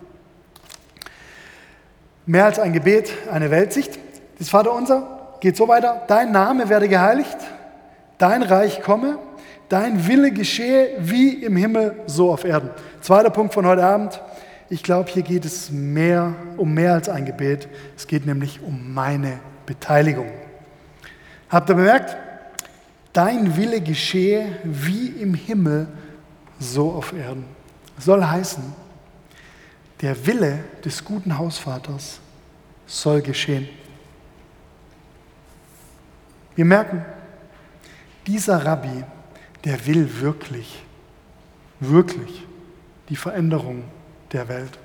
Mehr 2.25 2.45
als 2.45 2.57
ein 2.57 2.73
Gebet, 2.73 3.11
eine 3.31 3.51
Weltsicht. 3.51 3.99
Das 4.39 4.49
Vaterunser 4.49 5.37
geht 5.39 5.55
so 5.55 5.67
weiter. 5.67 6.01
Dein 6.07 6.31
Name 6.31 6.69
werde 6.69 6.89
geheiligt, 6.89 7.37
dein 8.17 8.41
Reich 8.41 8.81
komme, 8.81 9.19
dein 9.69 10.07
Wille 10.07 10.31
geschehe 10.31 10.97
wie 10.99 11.43
im 11.43 11.55
Himmel, 11.55 11.95
so 12.07 12.31
auf 12.31 12.43
Erden. 12.43 12.71
Zweiter 13.01 13.29
Punkt 13.29 13.53
von 13.53 13.67
heute 13.67 13.85
Abend. 13.85 14.19
Ich 14.69 14.81
glaube, 14.81 15.11
hier 15.11 15.21
geht 15.23 15.45
es 15.45 15.69
mehr, 15.69 16.35
um 16.57 16.73
mehr 16.73 16.93
als 16.93 17.07
ein 17.07 17.25
Gebet. 17.25 17.67
Es 17.95 18.07
geht 18.07 18.25
nämlich 18.25 18.61
um 18.61 18.93
meine 18.93 19.39
Beteiligung. 19.65 20.31
Habt 21.49 21.69
ihr 21.69 21.75
bemerkt? 21.75 22.17
Dein 23.13 23.55
Wille 23.55 23.79
geschehe 23.79 24.57
wie 24.63 25.07
im 25.07 25.35
Himmel, 25.35 25.87
so 26.59 26.91
auf 26.91 27.13
Erden. 27.13 27.45
Soll 27.97 28.23
heißen, 28.25 28.63
der 30.01 30.25
Wille 30.25 30.59
des 30.83 31.05
guten 31.05 31.37
Hausvaters 31.37 32.19
soll 32.87 33.21
geschehen. 33.21 33.69
Wir 36.55 36.65
merken, 36.65 37.05
dieser 38.27 38.65
Rabbi, 38.65 39.03
der 39.63 39.85
will 39.85 40.21
wirklich, 40.21 40.83
wirklich 41.79 42.45
die 43.09 43.15
Veränderung 43.15 43.83
der 44.35 44.47
Welt. 44.47 44.77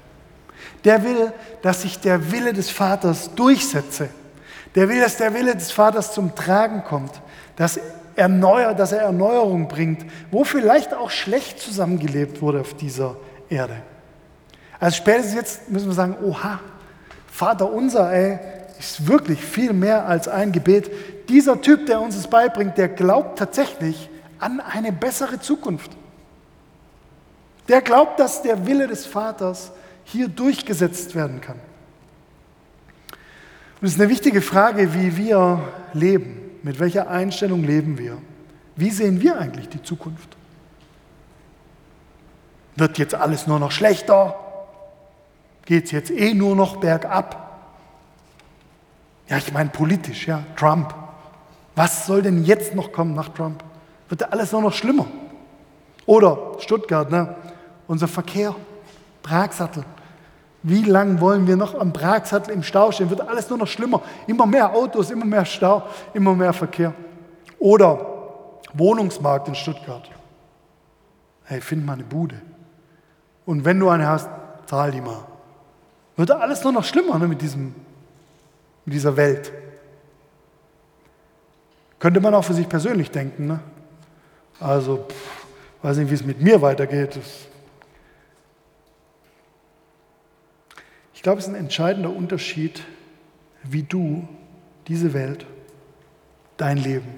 Der 0.85 1.05
will, 1.05 1.33
dass 1.63 1.83
sich 1.83 1.99
der 1.99 2.33
Wille 2.33 2.53
des 2.53 2.71
Vaters 2.71 3.35
durchsetze. 3.35 4.09
Der 4.75 4.89
will, 4.89 5.01
dass 5.01 5.17
der 5.17 5.35
Wille 5.35 5.55
des 5.55 5.73
Vaters 5.73 6.15
zum 6.15 6.35
Tragen 6.35 6.85
kommt, 6.85 7.21
dass, 7.57 7.81
erneuer, 8.17 8.75
dass 8.75 8.93
er 8.93 9.03
Erneuerung 9.03 9.69
bringt, 9.69 10.05
wo 10.31 10.45
vielleicht 10.45 10.95
auch 10.95 11.11
schlecht 11.11 11.61
zusammengelebt 11.61 12.41
wurde 12.41 12.61
auf 12.61 12.75
dieser 12.75 13.17
Erde. 13.49 13.77
Also 14.79 14.97
spätestens 14.97 15.35
jetzt 15.35 15.71
müssen 15.71 15.89
wir 15.89 15.95
sagen, 15.95 16.17
oha, 16.23 16.61
Vater 17.31 17.71
unser, 17.71 18.13
ey, 18.13 18.39
ist 18.79 19.07
wirklich 19.07 19.45
viel 19.45 19.73
mehr 19.73 20.07
als 20.07 20.29
ein 20.29 20.53
Gebet. 20.53 20.91
Dieser 21.29 21.61
Typ, 21.61 21.87
der 21.87 22.01
uns 22.01 22.17
es 22.17 22.29
beibringt, 22.29 22.79
der 22.79 22.89
glaubt 22.89 23.39
tatsächlich 23.39 24.09
an 24.39 24.61
eine 24.61 24.93
bessere 24.93 25.39
Zukunft. 25.39 25.91
Der 27.71 27.81
glaubt, 27.81 28.19
dass 28.19 28.43
der 28.43 28.67
Wille 28.67 28.89
des 28.89 29.07
Vaters 29.07 29.71
hier 30.03 30.27
durchgesetzt 30.27 31.15
werden 31.15 31.41
kann. 31.41 31.55
Und 33.81 33.87
es 33.87 33.93
ist 33.93 34.01
eine 34.01 34.11
wichtige 34.11 34.43
Frage, 34.43 34.93
wie 34.93 35.17
wir 35.17 35.63
leben. 35.93 36.59
Mit 36.65 36.81
welcher 36.81 37.09
Einstellung 37.09 37.63
leben 37.63 37.97
wir? 37.97 38.19
Wie 38.75 38.91
sehen 38.91 39.21
wir 39.21 39.39
eigentlich 39.39 39.69
die 39.69 39.83
Zukunft? 39.83 40.37
Wird 42.75 42.99
jetzt 42.99 43.15
alles 43.15 43.47
nur 43.47 43.61
noch 43.61 43.71
schlechter? 43.71 44.37
geht 45.65 45.85
es 45.85 45.93
jetzt 45.93 46.11
eh 46.11 46.35
nur 46.35 46.57
noch 46.57 46.79
bergab. 46.79 47.61
Ja, 49.29 49.37
ich 49.37 49.53
meine 49.53 49.71
politisch, 49.71 50.27
ja, 50.27 50.43
Trump. 50.57 50.93
Was 51.77 52.07
soll 52.07 52.23
denn 52.23 52.45
jetzt 52.45 52.75
noch 52.75 52.91
kommen 52.91 53.15
nach 53.15 53.29
Trump? 53.29 53.63
Wird 54.09 54.33
alles 54.33 54.51
nur 54.51 54.63
noch 54.63 54.73
schlimmer? 54.73 55.07
Oder 56.07 56.57
Stuttgart, 56.59 57.09
ne? 57.09 57.37
Unser 57.91 58.07
Verkehr, 58.07 58.55
Pragsattel. 59.21 59.83
Wie 60.63 60.85
lange 60.85 61.21
wollen 61.21 61.49
wir 61.49 61.57
noch 61.57 61.75
am 61.75 61.93
Pragsattel 61.93 62.55
im 62.55 62.63
Stau 62.63 62.93
stehen? 62.93 63.11
Wird 63.11 63.21
alles 63.21 63.51
nur 63.51 63.59
noch 63.59 63.67
schlimmer. 63.67 64.01
Immer 64.29 64.47
mehr 64.47 64.73
Autos, 64.73 65.11
immer 65.11 65.25
mehr 65.25 65.45
Stau, 65.45 65.83
immer 66.15 66.33
mehr 66.37 66.53
Verkehr. 66.53 66.95
Oder 67.59 68.07
Wohnungsmarkt 68.75 69.49
in 69.49 69.57
Stuttgart. 69.57 70.09
Hey, 71.43 71.61
find 71.61 71.85
mal 71.85 71.95
eine 71.95 72.05
Bude. 72.05 72.41
Und 73.45 73.65
wenn 73.65 73.81
du 73.81 73.89
eine 73.89 74.07
hast, 74.07 74.29
zahl 74.67 74.93
die 74.93 75.01
mal. 75.01 75.25
Wird 76.15 76.31
alles 76.31 76.63
nur 76.63 76.73
noch 76.73 76.85
schlimmer 76.85 77.19
ne, 77.19 77.27
mit, 77.27 77.43
diesem, 77.43 77.75
mit 78.85 78.95
dieser 78.95 79.17
Welt. 79.17 79.51
Könnte 81.99 82.21
man 82.21 82.35
auch 82.35 82.45
für 82.45 82.55
sich 82.55 82.69
persönlich 82.69 83.11
denken. 83.11 83.49
Ne? 83.49 83.59
Also, 84.61 85.07
pff, 85.09 85.47
weiß 85.83 85.97
nicht, 85.97 86.11
wie 86.11 86.15
es 86.15 86.25
mit 86.25 86.41
mir 86.41 86.63
weitergeht. 86.63 87.19
Ich 91.21 91.23
glaube, 91.23 91.39
es 91.39 91.49
ist 91.49 91.53
ein 91.53 91.61
entscheidender 91.61 92.09
Unterschied, 92.09 92.83
wie 93.63 93.83
du 93.83 94.27
diese 94.89 95.13
Welt, 95.13 95.45
dein 96.57 96.79
Leben, 96.79 97.09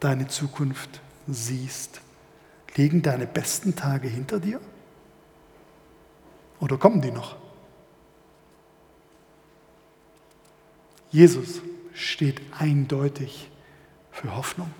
deine 0.00 0.26
Zukunft 0.26 1.00
siehst. 1.28 2.00
Liegen 2.74 3.02
deine 3.02 3.28
besten 3.28 3.76
Tage 3.76 4.08
hinter 4.08 4.40
dir? 4.40 4.60
Oder 6.58 6.78
kommen 6.78 7.00
die 7.00 7.12
noch? 7.12 7.36
Jesus 11.12 11.60
steht 11.94 12.40
eindeutig 12.58 13.48
für 14.10 14.34
Hoffnung. 14.34 14.74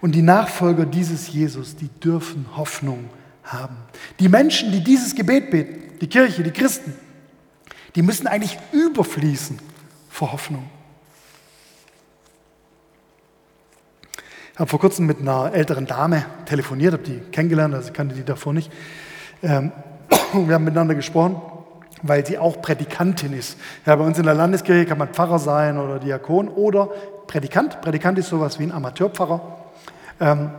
Und 0.00 0.14
die 0.14 0.22
Nachfolger 0.22 0.86
dieses 0.86 1.26
Jesus, 1.26 1.74
die 1.74 1.88
dürfen 1.88 2.56
Hoffnung 2.56 3.10
haben. 3.42 3.78
Die 4.20 4.28
Menschen, 4.28 4.70
die 4.70 4.84
dieses 4.84 5.16
Gebet 5.16 5.50
beten, 5.50 5.91
die 6.02 6.08
Kirche, 6.08 6.42
die 6.42 6.50
Christen, 6.50 6.94
die 7.94 8.02
müssen 8.02 8.26
eigentlich 8.26 8.58
überfließen 8.72 9.58
vor 10.10 10.32
Hoffnung. 10.32 10.68
Ich 14.52 14.58
habe 14.58 14.68
vor 14.68 14.80
kurzem 14.80 15.06
mit 15.06 15.20
einer 15.20 15.54
älteren 15.54 15.86
Dame 15.86 16.26
telefoniert, 16.44 16.92
habe 16.92 17.04
die 17.04 17.20
kennengelernt, 17.30 17.74
also 17.74 17.88
ich 17.88 17.94
kannte 17.94 18.14
die 18.16 18.24
davor 18.24 18.52
nicht. 18.52 18.70
Ähm, 19.42 19.72
wir 20.32 20.54
haben 20.54 20.64
miteinander 20.64 20.96
gesprochen, 20.96 21.40
weil 22.02 22.26
sie 22.26 22.36
auch 22.36 22.60
Prädikantin 22.60 23.32
ist. 23.32 23.56
Ja, 23.86 23.94
bei 23.94 24.04
uns 24.04 24.18
in 24.18 24.24
der 24.24 24.34
Landeskirche 24.34 24.84
kann 24.86 24.98
man 24.98 25.08
Pfarrer 25.08 25.38
sein 25.38 25.78
oder 25.78 26.00
Diakon 26.00 26.48
oder 26.48 26.90
Prädikant. 27.28 27.80
Prädikant 27.80 28.18
ist 28.18 28.28
sowas 28.28 28.58
wie 28.58 28.64
ein 28.64 28.72
Amateurpfarrer. 28.72 29.40
Ähm, 30.20 30.50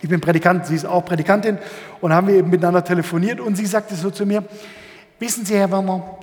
ich 0.00 0.08
bin 0.08 0.20
Prädikant, 0.20 0.66
sie 0.66 0.74
ist 0.74 0.86
auch 0.86 1.04
Prädikantin 1.04 1.58
und 2.00 2.12
haben 2.14 2.28
wir 2.28 2.36
eben 2.36 2.50
miteinander 2.50 2.82
telefoniert 2.82 3.40
und 3.40 3.56
sie 3.56 3.66
sagte 3.66 3.94
so 3.94 4.10
zu 4.10 4.24
mir, 4.24 4.42
wissen 5.18 5.44
Sie, 5.44 5.54
Herr 5.54 5.70
Werner, 5.70 6.18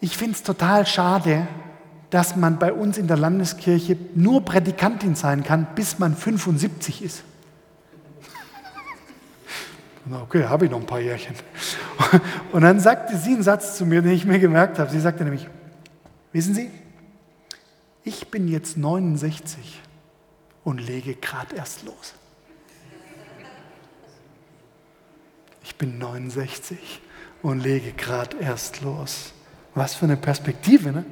ich 0.00 0.16
finde 0.16 0.32
es 0.32 0.42
total 0.42 0.86
schade, 0.86 1.48
dass 2.10 2.36
man 2.36 2.58
bei 2.58 2.72
uns 2.72 2.96
in 2.96 3.06
der 3.06 3.16
Landeskirche 3.16 3.96
nur 4.14 4.44
Prädikantin 4.44 5.14
sein 5.14 5.44
kann, 5.44 5.66
bis 5.74 5.98
man 5.98 6.16
75 6.16 7.02
ist. 7.02 7.22
Okay, 10.10 10.44
habe 10.44 10.64
ich 10.64 10.70
noch 10.70 10.80
ein 10.80 10.86
paar 10.86 11.00
Jährchen. 11.00 11.34
Und 12.52 12.62
dann 12.62 12.80
sagte 12.80 13.16
sie 13.18 13.34
einen 13.34 13.42
Satz 13.42 13.76
zu 13.76 13.84
mir, 13.84 14.00
den 14.00 14.12
ich 14.12 14.24
mir 14.24 14.38
gemerkt 14.38 14.78
habe. 14.78 14.90
Sie 14.90 15.00
sagte 15.00 15.22
nämlich, 15.22 15.46
wissen 16.32 16.54
Sie, 16.54 16.70
ich 18.04 18.28
bin 18.30 18.48
jetzt 18.48 18.78
69 18.78 19.82
und 20.64 20.78
lege 20.78 21.14
gerade 21.14 21.56
erst 21.56 21.84
los. 21.84 22.14
Ich 25.62 25.76
bin 25.76 25.98
69 25.98 27.02
und 27.42 27.60
lege 27.60 27.92
gerade 27.92 28.36
erst 28.38 28.80
los. 28.80 29.32
Was 29.74 29.94
für 29.94 30.06
eine 30.06 30.16
Perspektive, 30.16 30.92
ne? 30.92 31.04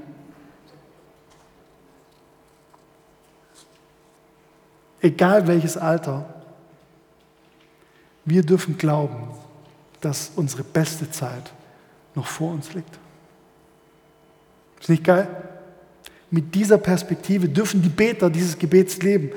Egal 5.01 5.47
welches 5.47 5.77
Alter, 5.77 6.29
wir 8.25 8.43
dürfen 8.43 8.77
glauben, 8.77 9.29
dass 10.01 10.33
unsere 10.35 10.65
beste 10.65 11.09
Zeit 11.11 11.53
noch 12.15 12.27
vor 12.27 12.53
uns 12.53 12.75
liegt. 12.75 12.99
Ist 14.81 14.89
nicht 14.89 15.05
geil? 15.05 15.29
Mit 16.31 16.55
dieser 16.55 16.79
Perspektive 16.79 17.49
dürfen 17.49 17.83
die 17.83 17.89
Beter 17.89 18.31
dieses 18.31 18.59
Gebets 18.59 18.99
leben. 18.99 19.31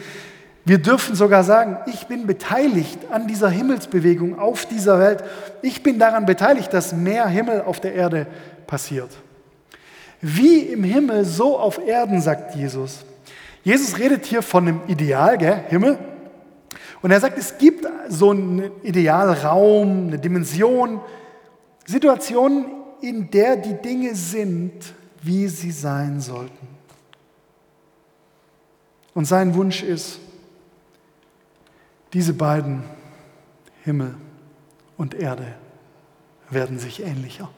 Wir 0.66 0.78
dürfen 0.78 1.16
sogar 1.16 1.44
sagen, 1.44 1.78
ich 1.88 2.08
bin 2.08 2.28
beteiligt 2.28 3.00
an 3.12 3.28
dieser 3.28 3.50
Himmelsbewegung 3.50 4.38
auf 4.38 4.66
dieser 4.66 5.00
Welt. 5.00 5.24
Ich 5.62 5.82
bin 5.84 6.00
daran 6.00 6.26
beteiligt, 6.26 6.74
dass 6.74 6.94
mehr 6.94 7.28
Himmel 7.28 7.62
auf 7.62 7.80
der 7.80 7.94
Erde 7.94 8.28
passiert. 8.68 9.10
Wie 10.22 10.60
im 10.60 10.84
Himmel, 10.84 11.26
so 11.26 11.58
auf 11.58 11.80
Erden, 11.86 12.22
sagt 12.22 12.56
Jesus. 12.56 13.06
Jesus 13.64 13.98
redet 13.98 14.26
hier 14.26 14.42
von 14.42 14.68
einem 14.68 14.82
Ideal, 14.88 15.38
gell? 15.38 15.64
Himmel. 15.70 15.98
Und 17.02 17.12
er 17.12 17.20
sagt, 17.20 17.38
es 17.38 17.58
gibt 17.58 17.88
so 18.10 18.32
einen 18.32 18.72
Idealraum, 18.84 20.08
eine 20.08 20.20
Dimension, 20.20 21.00
Situationen, 21.86 22.66
in 23.02 23.32
der 23.32 23.56
die 23.56 23.76
Dinge 23.76 24.14
sind, 24.14 24.74
wie 25.22 25.48
sie 25.48 25.72
sein 25.72 26.20
sollten. 26.20 26.68
Und 29.14 29.26
sein 29.26 29.56
Wunsch 29.56 29.84
ist, 29.84 30.20
diese 32.14 32.34
beiden 32.34 32.84
Himmel 33.84 34.16
und 34.98 35.14
Erde 35.14 35.56
werden 36.50 36.80
sich 36.80 37.04
ähnlicher. 37.04 37.50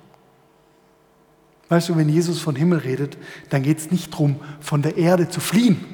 Weißt 1.70 1.88
du, 1.88 1.96
wenn 1.96 2.10
Jesus 2.10 2.42
von 2.42 2.56
Himmel 2.56 2.80
redet, 2.80 3.18
dann 3.50 3.64
geht 3.64 3.78
es 3.78 3.92
nicht 3.92 4.12
darum, 4.12 4.36
von 4.60 4.82
der 4.82 4.98
Erde 4.98 5.30
zu 5.30 5.40
fliehen. 5.40 5.86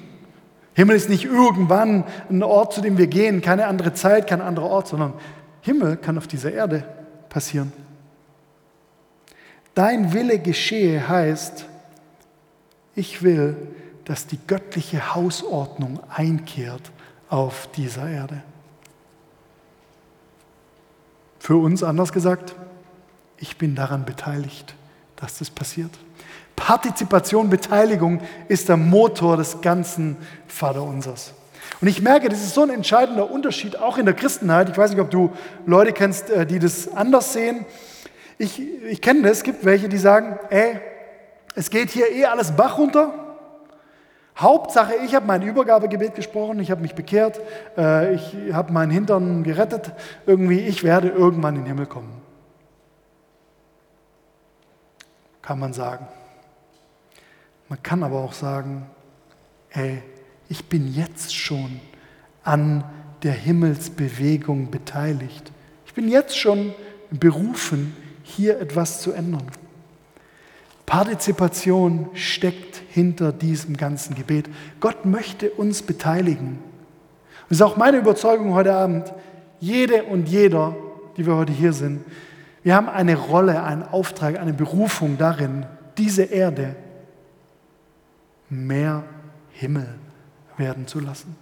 Himmel 0.73 0.95
ist 0.95 1.09
nicht 1.09 1.25
irgendwann 1.25 2.03
ein 2.29 2.41
Ort, 2.41 2.73
zu 2.73 2.81
dem 2.81 2.97
wir 2.97 3.07
gehen, 3.07 3.41
keine 3.41 3.67
andere 3.67 3.93
Zeit, 3.93 4.27
kein 4.27 4.41
anderer 4.41 4.67
Ort, 4.67 4.87
sondern 4.87 5.13
Himmel 5.61 5.97
kann 5.97 6.17
auf 6.17 6.27
dieser 6.27 6.51
Erde 6.51 6.83
passieren. 7.29 7.71
Dein 9.75 10.13
Wille 10.13 10.39
geschehe 10.39 11.07
heißt, 11.07 11.65
ich 12.95 13.21
will, 13.21 13.55
dass 14.05 14.25
die 14.25 14.39
göttliche 14.47 15.13
Hausordnung 15.13 15.99
einkehrt 16.09 16.91
auf 17.29 17.69
dieser 17.75 18.09
Erde. 18.09 18.43
Für 21.39 21.57
uns 21.57 21.83
anders 21.83 22.11
gesagt, 22.11 22.55
ich 23.37 23.57
bin 23.57 23.75
daran 23.75 24.05
beteiligt 24.05 24.75
dass 25.17 25.39
das 25.39 25.49
passiert. 25.49 25.91
Partizipation, 26.55 27.49
Beteiligung 27.49 28.21
ist 28.47 28.69
der 28.69 28.77
Motor 28.77 29.37
des 29.37 29.61
ganzen 29.61 30.15
Vaterunsers. 30.47 31.33
Und 31.81 31.87
ich 31.87 32.01
merke, 32.01 32.29
das 32.29 32.39
ist 32.39 32.55
so 32.55 32.63
ein 32.63 32.69
entscheidender 32.69 33.29
Unterschied 33.29 33.77
auch 33.77 33.97
in 33.97 34.05
der 34.05 34.15
Christenheit. 34.15 34.69
Ich 34.69 34.77
weiß 34.77 34.91
nicht, 34.91 35.01
ob 35.01 35.11
du 35.11 35.31
Leute 35.65 35.91
kennst, 35.91 36.29
äh, 36.29 36.45
die 36.45 36.59
das 36.59 36.87
anders 36.95 37.33
sehen. 37.33 37.65
Ich, 38.37 38.61
ich 38.83 39.01
kenne 39.01 39.23
das, 39.23 39.37
es 39.37 39.43
gibt 39.43 39.65
welche, 39.65 39.89
die 39.89 39.97
sagen, 39.97 40.39
ey, 40.49 40.79
es 41.55 41.69
geht 41.69 41.89
hier 41.89 42.11
eh 42.11 42.25
alles 42.25 42.51
Bach 42.51 42.77
runter. 42.77 43.26
Hauptsache, 44.37 44.93
ich 45.05 45.15
habe 45.15 45.25
mein 45.25 45.41
Übergabegebet 45.41 46.15
gesprochen, 46.15 46.59
ich 46.59 46.69
habe 46.69 46.81
mich 46.81 46.93
bekehrt, 46.93 47.39
äh, 47.77 48.13
ich 48.13 48.35
habe 48.53 48.71
meinen 48.71 48.91
Hintern 48.91 49.43
gerettet. 49.43 49.91
Irgendwie, 50.25 50.59
ich 50.59 50.83
werde 50.83 51.09
irgendwann 51.09 51.55
in 51.55 51.61
den 51.63 51.67
Himmel 51.67 51.87
kommen. 51.87 52.27
kann 55.47 55.59
man 55.59 55.71
sagen. 55.71 56.05
Man 57.69 57.81
kann 57.81 58.03
aber 58.03 58.19
auch 58.19 58.33
sagen, 58.33 58.85
ey, 59.69 60.03
ich 60.49 60.65
bin 60.65 60.93
jetzt 60.93 61.33
schon 61.33 61.79
an 62.43 62.83
der 63.23 63.31
Himmelsbewegung 63.31 64.71
beteiligt. 64.71 65.53
Ich 65.85 65.93
bin 65.93 66.09
jetzt 66.09 66.37
schon 66.37 66.73
berufen, 67.11 67.95
hier 68.23 68.59
etwas 68.59 69.01
zu 69.01 69.13
ändern. 69.13 69.47
Partizipation 70.87 72.09
steckt 72.13 72.81
hinter 72.89 73.33
diesem 73.33 73.75
ganzen 73.75 74.15
Gebet. 74.15 74.49
Gott 74.79 75.05
möchte 75.05 75.51
uns 75.51 75.83
beteiligen. 75.83 76.47
Und 76.47 77.51
es 77.51 77.57
ist 77.57 77.61
auch 77.61 77.75
meine 77.75 77.97
Überzeugung 77.97 78.53
heute 78.53 78.73
Abend, 78.73 79.13
jede 79.59 80.03
und 80.05 80.29
jeder, 80.29 80.75
die 81.17 81.25
wir 81.25 81.35
heute 81.35 81.51
hier 81.51 81.73
sind, 81.73 82.05
wir 82.63 82.73
haben 82.73 82.87
eine 82.87 83.15
Rolle, 83.17 83.63
einen 83.63 83.83
Auftrag, 83.83 84.39
eine 84.39 84.53
Berufung 84.53 85.17
darin, 85.17 85.65
diese 85.97 86.23
Erde 86.23 86.75
mehr 88.49 89.03
Himmel 89.51 89.89
werden 90.55 90.87
zu 90.87 91.01
lassen. 91.01 91.35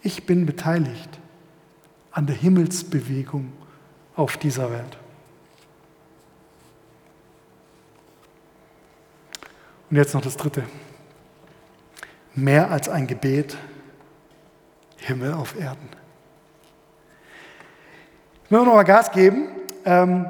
Ich 0.00 0.26
bin 0.26 0.46
beteiligt 0.46 1.18
an 2.12 2.26
der 2.26 2.36
Himmelsbewegung 2.36 3.52
auf 4.14 4.36
dieser 4.36 4.70
Welt. 4.70 4.96
Und 9.92 9.98
jetzt 9.98 10.14
noch 10.14 10.22
das 10.22 10.38
Dritte. 10.38 10.62
Mehr 12.34 12.70
als 12.70 12.88
ein 12.88 13.06
Gebet, 13.06 13.58
Himmel 14.96 15.34
auf 15.34 15.54
Erden. 15.60 15.86
Wir 18.48 18.64
noch 18.64 18.72
mal 18.72 18.84
Gas 18.84 19.12
geben. 19.12 19.48
Ähm, 19.84 20.24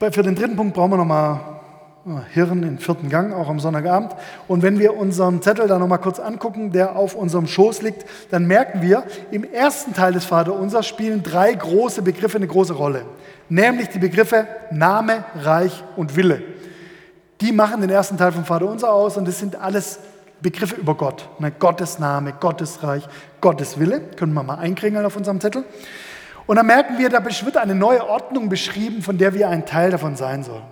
für 0.00 0.22
den 0.24 0.34
dritten 0.34 0.56
Punkt 0.56 0.74
brauchen 0.74 0.90
wir 0.90 0.96
noch 0.96 1.04
mal 1.04 1.60
äh, 2.06 2.34
Hirn 2.34 2.64
in 2.64 2.80
vierten 2.80 3.08
Gang, 3.08 3.32
auch 3.32 3.48
am 3.48 3.60
Sonntagabend. 3.60 4.16
Und 4.48 4.64
wenn 4.64 4.80
wir 4.80 4.96
unseren 4.96 5.40
Zettel 5.40 5.68
da 5.68 5.78
noch 5.78 5.86
mal 5.86 5.98
kurz 5.98 6.18
angucken, 6.18 6.72
der 6.72 6.96
auf 6.96 7.14
unserem 7.14 7.46
Schoß 7.46 7.82
liegt, 7.82 8.04
dann 8.32 8.48
merken 8.48 8.82
wir, 8.82 9.04
im 9.30 9.44
ersten 9.44 9.94
Teil 9.94 10.12
des 10.12 10.24
Vaterunsers 10.24 10.88
spielen 10.88 11.22
drei 11.22 11.54
große 11.54 12.02
Begriffe 12.02 12.38
eine 12.38 12.48
große 12.48 12.72
Rolle. 12.72 13.04
Nämlich 13.48 13.90
die 13.90 14.00
Begriffe 14.00 14.48
Name, 14.72 15.22
Reich 15.36 15.84
und 15.94 16.16
Wille. 16.16 16.42
Die 17.40 17.52
machen 17.52 17.80
den 17.80 17.90
ersten 17.90 18.16
Teil 18.16 18.32
vom 18.32 18.44
Vaterunser 18.44 18.92
aus 18.92 19.16
und 19.16 19.26
das 19.28 19.38
sind 19.38 19.56
alles 19.56 19.98
Begriffe 20.40 20.76
über 20.76 20.94
Gott. 20.94 21.28
Ne, 21.38 21.52
Gottes 21.52 21.98
Name, 21.98 22.34
Gottes 22.38 22.82
Reich, 22.82 23.06
Gottes 23.40 23.78
Wille. 23.78 24.00
Können 24.16 24.32
wir 24.32 24.42
mal 24.42 24.56
einkringeln 24.56 25.04
auf 25.04 25.16
unserem 25.16 25.40
Zettel. 25.40 25.64
Und 26.46 26.56
dann 26.56 26.66
merken 26.66 26.98
wir, 26.98 27.10
da 27.10 27.24
wird 27.24 27.56
eine 27.56 27.74
neue 27.74 28.08
Ordnung 28.08 28.48
beschrieben, 28.48 29.02
von 29.02 29.18
der 29.18 29.34
wir 29.34 29.48
ein 29.48 29.66
Teil 29.66 29.90
davon 29.90 30.16
sein 30.16 30.42
sollen. 30.42 30.62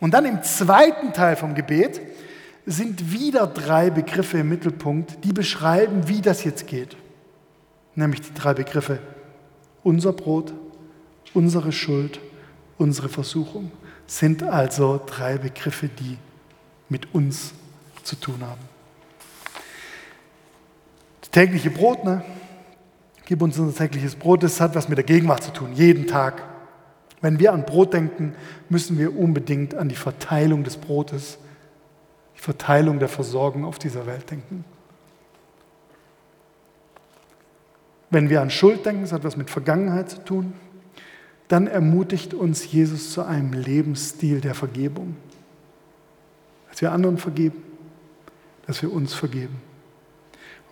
Und 0.00 0.14
dann 0.14 0.24
im 0.24 0.42
zweiten 0.42 1.12
Teil 1.12 1.36
vom 1.36 1.54
Gebet 1.54 2.00
sind 2.64 3.12
wieder 3.12 3.46
drei 3.46 3.90
Begriffe 3.90 4.38
im 4.38 4.48
Mittelpunkt, 4.48 5.24
die 5.24 5.32
beschreiben, 5.32 6.08
wie 6.08 6.20
das 6.20 6.42
jetzt 6.44 6.66
geht. 6.66 6.96
Nämlich 7.94 8.20
die 8.22 8.34
drei 8.34 8.54
Begriffe 8.54 8.98
unser 9.82 10.12
Brot, 10.12 10.52
unsere 11.32 11.70
Schuld, 11.70 12.18
unsere 12.76 13.08
Versuchung 13.08 13.70
sind 14.06 14.42
also 14.42 15.00
drei 15.04 15.38
Begriffe, 15.38 15.88
die 15.88 16.18
mit 16.88 17.12
uns 17.14 17.52
zu 18.02 18.16
tun 18.16 18.40
haben. 18.42 18.60
Das 21.20 21.30
tägliche 21.30 21.70
Brot, 21.70 22.04
ne? 22.04 22.24
Gib 23.24 23.42
uns 23.42 23.58
unser 23.58 23.76
tägliches 23.76 24.14
Brot, 24.14 24.44
das 24.44 24.60
hat 24.60 24.76
was 24.76 24.88
mit 24.88 24.98
der 24.98 25.04
Gegenwart 25.04 25.42
zu 25.42 25.52
tun, 25.52 25.72
jeden 25.72 26.06
Tag. 26.06 26.42
Wenn 27.20 27.40
wir 27.40 27.52
an 27.52 27.64
Brot 27.64 27.92
denken, 27.92 28.36
müssen 28.68 28.98
wir 28.98 29.18
unbedingt 29.18 29.74
an 29.74 29.88
die 29.88 29.96
Verteilung 29.96 30.62
des 30.62 30.76
Brotes, 30.76 31.38
die 32.36 32.40
Verteilung 32.40 33.00
der 33.00 33.08
Versorgung 33.08 33.64
auf 33.64 33.80
dieser 33.80 34.06
Welt 34.06 34.30
denken. 34.30 34.64
Wenn 38.10 38.30
wir 38.30 38.40
an 38.40 38.50
Schuld 38.50 38.86
denken, 38.86 39.02
das 39.02 39.12
hat 39.12 39.24
was 39.24 39.36
mit 39.36 39.50
Vergangenheit 39.50 40.08
zu 40.10 40.24
tun, 40.24 40.52
dann 41.48 41.66
ermutigt 41.66 42.34
uns 42.34 42.70
Jesus 42.70 43.12
zu 43.12 43.22
einem 43.22 43.52
Lebensstil 43.52 44.40
der 44.40 44.54
Vergebung. 44.54 45.16
Dass 46.70 46.82
wir 46.82 46.92
anderen 46.92 47.18
vergeben, 47.18 47.62
dass 48.66 48.82
wir 48.82 48.92
uns 48.92 49.14
vergeben. 49.14 49.56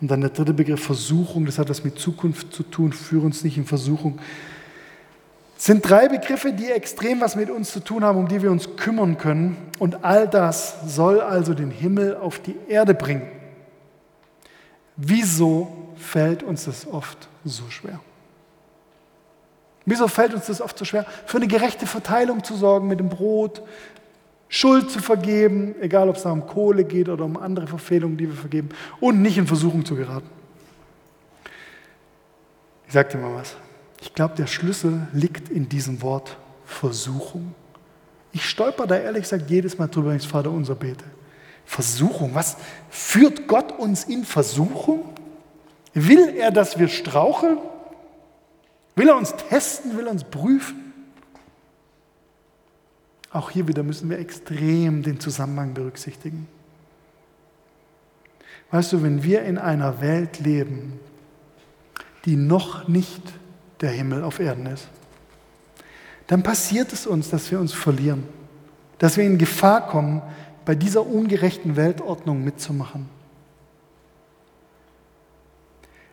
Und 0.01 0.11
dann 0.11 0.21
der 0.21 0.29
dritte 0.29 0.53
Begriff 0.53 0.83
Versuchung, 0.83 1.45
das 1.45 1.57
hat 1.57 1.69
was 1.69 1.83
mit 1.83 1.97
Zukunft 1.97 2.53
zu 2.53 2.63
tun, 2.63 2.91
führe 2.91 3.25
uns 3.25 3.43
nicht 3.43 3.57
in 3.57 3.65
Versuchung. 3.65 4.19
Das 5.55 5.65
sind 5.65 5.89
drei 5.89 6.09
Begriffe, 6.09 6.51
die 6.51 6.65
extrem 6.65 7.21
was 7.21 7.37
mit 7.37 7.49
uns 7.49 7.71
zu 7.71 7.79
tun 7.79 8.03
haben, 8.03 8.19
um 8.19 8.27
die 8.27 8.41
wir 8.41 8.51
uns 8.51 8.75
kümmern 8.75 9.17
können. 9.17 9.55
Und 9.79 10.03
all 10.03 10.27
das 10.27 10.95
soll 10.95 11.21
also 11.21 11.53
den 11.53 11.71
Himmel 11.71 12.17
auf 12.17 12.39
die 12.39 12.55
Erde 12.67 12.93
bringen. 12.93 13.23
Wieso 14.97 15.93
fällt 15.95 16.43
uns 16.43 16.65
das 16.65 16.85
oft 16.85 17.29
so 17.45 17.69
schwer? 17.69 17.99
Wieso 19.85 20.07
fällt 20.07 20.33
uns 20.33 20.47
das 20.47 20.61
oft 20.61 20.77
so 20.77 20.85
schwer? 20.85 21.05
Für 21.25 21.37
eine 21.37 21.47
gerechte 21.47 21.85
Verteilung 21.85 22.43
zu 22.43 22.55
sorgen 22.55 22.87
mit 22.87 22.99
dem 22.99 23.09
Brot, 23.09 23.61
Schuld 24.49 24.89
zu 24.89 24.99
vergeben, 24.99 25.75
egal 25.81 26.09
ob 26.09 26.15
es 26.15 26.23
da 26.23 26.31
um 26.31 26.47
Kohle 26.47 26.83
geht 26.85 27.09
oder 27.09 27.25
um 27.25 27.37
andere 27.37 27.67
Verfehlungen, 27.67 28.17
die 28.17 28.27
wir 28.27 28.35
vergeben, 28.35 28.69
und 28.99 29.21
nicht 29.21 29.37
in 29.37 29.47
Versuchung 29.47 29.85
zu 29.85 29.95
geraten. 29.95 30.29
Ich 32.87 32.93
sage 32.93 33.09
dir 33.09 33.17
mal 33.17 33.35
was. 33.35 33.55
Ich 34.01 34.13
glaube, 34.13 34.35
der 34.35 34.47
Schlüssel 34.47 35.07
liegt 35.13 35.49
in 35.49 35.67
diesem 35.67 36.01
Wort 36.01 36.37
Versuchung. 36.65 37.53
Ich 38.31 38.47
stolper 38.47 38.85
da 38.87 38.97
ehrlich 38.97 39.23
gesagt 39.23 39.49
jedes 39.49 39.77
Mal 39.77 39.87
drüber, 39.87 40.09
wenn 40.09 40.17
ich 40.17 40.27
Vater 40.27 40.51
unser 40.51 40.75
bete. 40.75 41.05
Versuchung, 41.65 42.35
was 42.35 42.57
führt 42.89 43.47
Gott 43.47 43.71
uns 43.71 44.03
in 44.03 44.23
Versuchung? 44.23 45.05
Will 45.93 46.35
er, 46.37 46.51
dass 46.51 46.77
wir 46.77 46.87
straucheln? 46.87 47.57
Will 48.95 49.09
er 49.09 49.17
uns 49.17 49.33
testen? 49.49 49.97
Will 49.97 50.07
er 50.07 50.11
uns 50.11 50.23
prüfen? 50.23 50.93
Auch 53.31 53.49
hier 53.49 53.67
wieder 53.67 53.83
müssen 53.83 54.09
wir 54.09 54.17
extrem 54.17 55.03
den 55.03 55.19
Zusammenhang 55.19 55.73
berücksichtigen. 55.73 56.47
Weißt 58.71 58.93
du, 58.93 59.03
wenn 59.03 59.23
wir 59.23 59.43
in 59.43 59.57
einer 59.57 60.01
Welt 60.01 60.39
leben, 60.39 60.99
die 62.23 62.37
noch 62.37 62.87
nicht 62.87 63.21
der 63.81 63.91
Himmel 63.91 64.23
auf 64.23 64.39
Erden 64.39 64.65
ist, 64.67 64.87
dann 66.27 66.43
passiert 66.43 66.91
es 66.93 67.05
uns, 67.05 67.29
dass 67.29 67.51
wir 67.51 67.59
uns 67.59 67.73
verlieren, 67.73 68.23
dass 68.97 69.17
wir 69.17 69.25
in 69.25 69.37
Gefahr 69.37 69.87
kommen, 69.87 70.21
bei 70.63 70.73
dieser 70.73 71.05
ungerechten 71.05 71.75
Weltordnung 71.75 72.43
mitzumachen. 72.43 73.07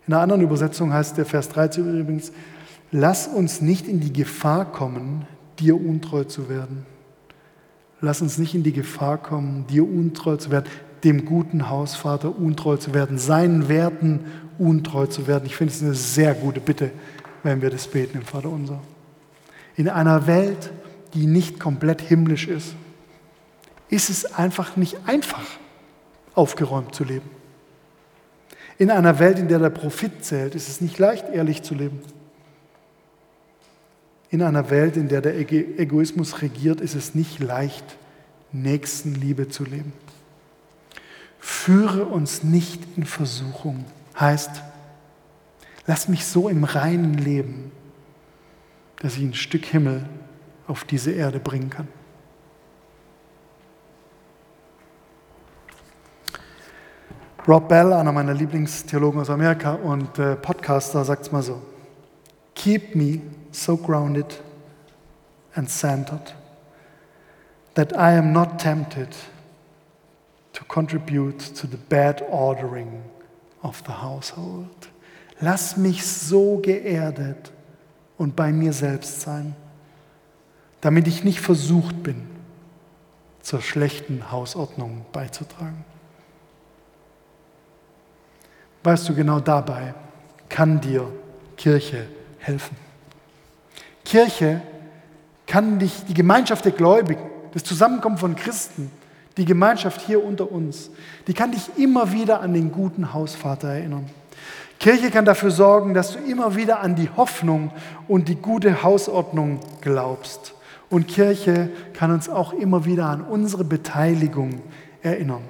In 0.07 0.13
einer 0.13 0.23
anderen 0.23 0.43
Übersetzung 0.43 0.93
heißt 0.93 1.17
der 1.17 1.25
Vers 1.25 1.49
13 1.49 2.01
übrigens, 2.01 2.33
lass 2.93 3.27
uns 3.27 3.61
nicht 3.61 3.89
in 3.89 3.99
die 3.99 4.13
Gefahr 4.13 4.71
kommen, 4.71 5.27
dir 5.59 5.75
untreu 5.75 6.25
zu 6.25 6.49
werden. 6.49 6.87
Lass 8.01 8.21
uns 8.21 8.39
nicht 8.39 8.55
in 8.55 8.63
die 8.63 8.73
Gefahr 8.73 9.19
kommen, 9.19 9.67
dir 9.67 9.85
untreu 9.85 10.37
zu 10.37 10.51
werden, 10.51 10.67
dem 11.03 11.25
guten 11.25 11.69
Hausvater 11.69 12.37
untreu 12.37 12.77
zu 12.77 12.95
werden, 12.95 13.19
seinen 13.19 13.69
Werten 13.69 14.21
untreu 14.59 15.07
zu 15.07 15.27
werden. 15.27 15.47
Ich 15.47 15.57
finde 15.57 15.73
es 15.73 15.83
eine 15.83 15.95
sehr 15.95 16.35
gute 16.35 16.61
Bitte, 16.61 16.91
wenn 17.43 17.63
wir 17.63 17.71
das 17.71 17.89
beten 17.89 18.19
im 18.19 18.25
Vater 18.25 18.51
unser. 18.51 18.81
In 19.75 19.89
einer 19.89 20.27
Welt, 20.27 20.71
die 21.15 21.27
nicht 21.27 21.59
komplett 21.59 22.01
himmlisch 22.01 22.47
ist, 22.47 22.75
ist 23.89 24.11
es 24.11 24.35
einfach 24.35 24.77
nicht 24.77 24.99
einfach, 25.07 25.45
aufgeräumt 26.35 26.95
zu 26.95 27.05
leben. 27.05 27.29
In 28.79 28.91
einer 28.91 29.19
Welt, 29.19 29.39
in 29.39 29.49
der 29.49 29.59
der 29.59 29.71
Profit 29.71 30.25
zählt, 30.25 30.55
ist 30.55 30.69
es 30.69 30.81
nicht 30.81 30.99
leicht, 30.99 31.29
ehrlich 31.33 31.63
zu 31.63 31.75
leben. 31.75 32.01
In 34.33 34.41
einer 34.41 34.71
Welt, 34.71 34.97
in 34.97 35.09
der 35.09 35.21
der 35.21 35.39
Egoismus 35.39 36.41
regiert, 36.41 36.81
ist 36.81 36.95
es 36.95 37.15
nicht 37.15 37.39
leicht, 37.39 37.85
Nächstenliebe 38.51 39.49
zu 39.49 39.63
leben. 39.63 39.93
Führe 41.39 42.07
uns 42.07 42.43
nicht 42.43 42.81
in 42.97 43.05
Versuchung, 43.05 43.85
heißt, 44.19 44.63
lass 45.87 46.09
mich 46.09 46.25
so 46.25 46.49
im 46.49 46.65
reinen 46.65 47.13
Leben, 47.13 47.73
dass 49.01 49.19
ich 49.19 49.23
ein 49.23 49.35
Stück 49.35 49.67
Himmel 49.67 50.09
auf 50.67 50.85
diese 50.85 51.11
Erde 51.11 51.39
bringen 51.39 51.69
kann. 51.69 51.89
Rob 57.47 57.69
Bell, 57.69 57.93
einer 57.93 58.13
meiner 58.13 58.33
Lieblingstheologen 58.33 59.21
aus 59.21 59.29
Amerika 59.29 59.75
und 59.75 60.19
äh, 60.19 60.37
Podcaster, 60.37 61.05
sagt 61.05 61.23
es 61.23 61.33
mal 61.33 61.43
so: 61.43 61.61
Keep 62.55 62.95
me 62.95 63.21
so 63.53 63.77
grounded 63.77 64.35
and 65.55 65.69
centered 65.69 66.33
that 67.75 67.97
I 67.97 68.13
am 68.13 68.33
not 68.33 68.59
tempted 68.59 69.15
to 70.53 70.65
contribute 70.65 71.39
to 71.39 71.67
the 71.67 71.77
bad 71.77 72.23
ordering 72.29 73.03
of 73.63 73.83
the 73.85 73.93
household. 73.93 74.89
Lass 75.41 75.77
mich 75.77 76.05
so 76.07 76.59
geerdet 76.59 77.53
und 78.19 78.37
bei 78.37 78.53
mir 78.53 78.73
selbst 78.73 79.23
sein, 79.23 79.57
damit 80.81 81.09
ich 81.09 81.25
nicht 81.25 81.41
versucht 81.41 82.03
bin, 82.03 82.29
zur 83.41 83.61
schlechten 83.61 84.31
Hausordnung 84.31 85.05
beizutragen. 85.13 85.85
Weißt 88.85 89.09
du, 89.09 89.15
genau 89.15 89.41
dabei 89.41 89.95
kann 90.49 90.81
dir 90.81 91.11
Kirche 91.57 92.07
helfen. 92.39 92.77
Kirche 94.05 94.63
kann 95.47 95.79
dich, 95.79 96.05
die 96.09 96.15
Gemeinschaft 96.15 96.65
der 96.65 96.73
Gläubigen, 96.73 97.23
das 97.53 97.65
Zusammenkommen 97.65 98.19
von 98.19 98.37
Christen, 98.37 98.91
die 99.37 99.45
Gemeinschaft 99.45 100.01
hier 100.01 100.25
unter 100.25 100.51
uns, 100.51 100.91
die 101.27 101.35
kann 101.35 101.53
dich 101.53 101.71
immer 101.77 102.13
wieder 102.13 102.41
an 102.41 102.55
den 102.55 102.73
guten 102.73 103.13
Hausvater 103.13 103.69
erinnern. 103.69 104.07
Kirche 104.79 105.11
kann 105.11 105.25
dafür 105.25 105.53
sorgen, 105.53 105.95
dass 105.95 106.13
du 106.13 106.19
immer 106.19 106.57
wieder 106.57 106.81
an 106.81 106.97
die 106.97 107.09
Hoffnung 107.17 107.71
und 108.09 108.29
die 108.29 108.35
gute 108.35 108.83
Hausordnung 108.83 109.61
glaubst. 109.81 110.55
Und 110.91 111.07
Kirche 111.07 111.71
kann 111.95 112.11
uns 112.11 112.29
auch 112.29 112.53
immer 112.53 112.85
wieder 112.85 113.07
an 113.07 113.23
unsere 113.23 113.65
Beteiligung 113.65 114.61
erinnern. 115.01 115.43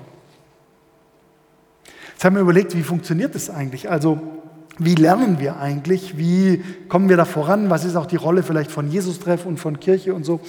Jetzt 2.13 2.25
haben 2.25 2.37
wir 2.37 2.43
überlegt, 2.43 2.77
wie 2.77 2.83
funktioniert 2.83 3.35
das 3.35 3.51
eigentlich? 3.51 3.91
Also, 3.91 4.21
wie 4.79 4.95
lernen 4.95 5.39
wir 5.39 5.59
eigentlich? 5.59 6.17
Wie 6.17 6.65
kommen 6.89 7.09
wir 7.09 7.17
da 7.17 7.25
voran? 7.25 7.69
Was 7.69 7.85
ist 7.85 7.95
auch 7.95 8.07
die 8.07 8.17
Rolle 8.17 8.43
vielleicht 8.43 8.71
von 8.71 8.91
Jesus-Treff 8.91 9.45
und 9.45 9.59
von 9.59 9.79
Kirche 9.79 10.15
und 10.15 10.25
so? 10.25 10.35
Und 10.35 10.43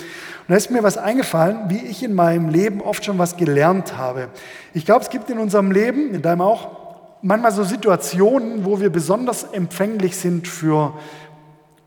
da 0.48 0.56
ist 0.56 0.72
mir 0.72 0.82
was 0.82 0.98
eingefallen, 0.98 1.70
wie 1.70 1.80
ich 1.80 2.04
in 2.04 2.14
meinem 2.14 2.50
Leben 2.50 2.82
oft 2.82 3.04
schon 3.04 3.18
was 3.18 3.36
gelernt 3.36 3.98
habe. 3.98 4.30
Ich 4.74 4.86
glaube, 4.86 5.02
es 5.02 5.10
gibt 5.10 5.30
in 5.30 5.40
unserem 5.40 5.72
Leben, 5.72 6.14
in 6.14 6.22
deinem 6.22 6.42
auch, 6.42 6.70
manchmal 7.22 7.52
so 7.52 7.64
Situationen, 7.64 8.66
wo 8.66 8.80
wir 8.80 8.90
besonders 8.90 9.44
empfänglich 9.44 10.16
sind 10.18 10.48
für 10.48 10.94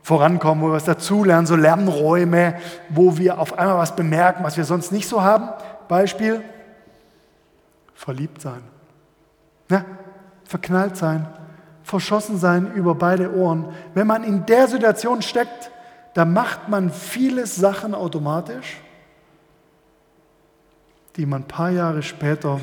Vorankommen, 0.03 0.63
wo 0.63 0.69
wir 0.69 0.75
was 0.75 0.85
dazulernen, 0.85 1.47
so 1.47 1.57
Lernräume, 1.57 2.55
wo 2.91 3.19
wir 3.19 3.41
auf 3.41 3.59
einmal 3.59 3.79
was 3.79 3.97
bemerken, 3.97 4.45
was 4.45 4.57
wir 4.57 4.65
sonst 4.65 4.93
nicht 4.93 5.09
so 5.09 5.23
haben. 5.23 5.49
Beispiel, 5.89 6.43
verliebt 7.95 8.41
sein. 8.41 8.61
Ja, 9.69 9.85
verknallt 10.45 10.97
sein, 10.97 11.27
verschossen 11.87 12.37
sein 12.37 12.75
über 12.75 12.97
beide 12.97 13.33
Ohren. 13.33 13.67
Wenn 13.95 14.09
man 14.09 14.25
in 14.25 14.45
der 14.45 14.67
Situation 14.67 15.23
steckt, 15.23 15.71
dann 16.15 16.33
macht 16.33 16.69
man 16.69 16.91
viele 16.91 17.47
Sachen 17.47 17.95
automatisch, 17.95 18.79
die 21.15 21.27
man 21.27 21.43
ein 21.43 21.49
paar 21.49 21.71
Jahre 21.71 22.03
später 22.03 22.61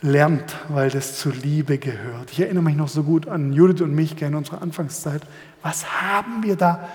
lernt, 0.00 0.56
weil 0.68 0.88
das 0.88 1.18
zur 1.18 1.34
Liebe 1.34 1.76
gehört. 1.76 2.30
Ich 2.30 2.40
erinnere 2.40 2.64
mich 2.64 2.76
noch 2.76 2.88
so 2.88 3.02
gut 3.02 3.28
an 3.28 3.52
Judith 3.52 3.82
und 3.82 3.94
mich 3.94 4.20
in 4.22 4.34
unserer 4.34 4.62
Anfangszeit. 4.62 5.20
Was 5.60 5.84
haben 6.00 6.42
wir 6.42 6.56
da, 6.56 6.88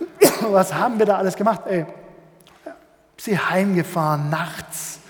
was 0.40 0.72
haben 0.72 0.98
wir 0.98 1.04
da 1.04 1.18
alles 1.18 1.36
gemacht? 1.36 1.62
Ey, 1.66 1.84
sie 3.18 3.38
heimgefahren 3.38 4.30
nachts, 4.30 5.00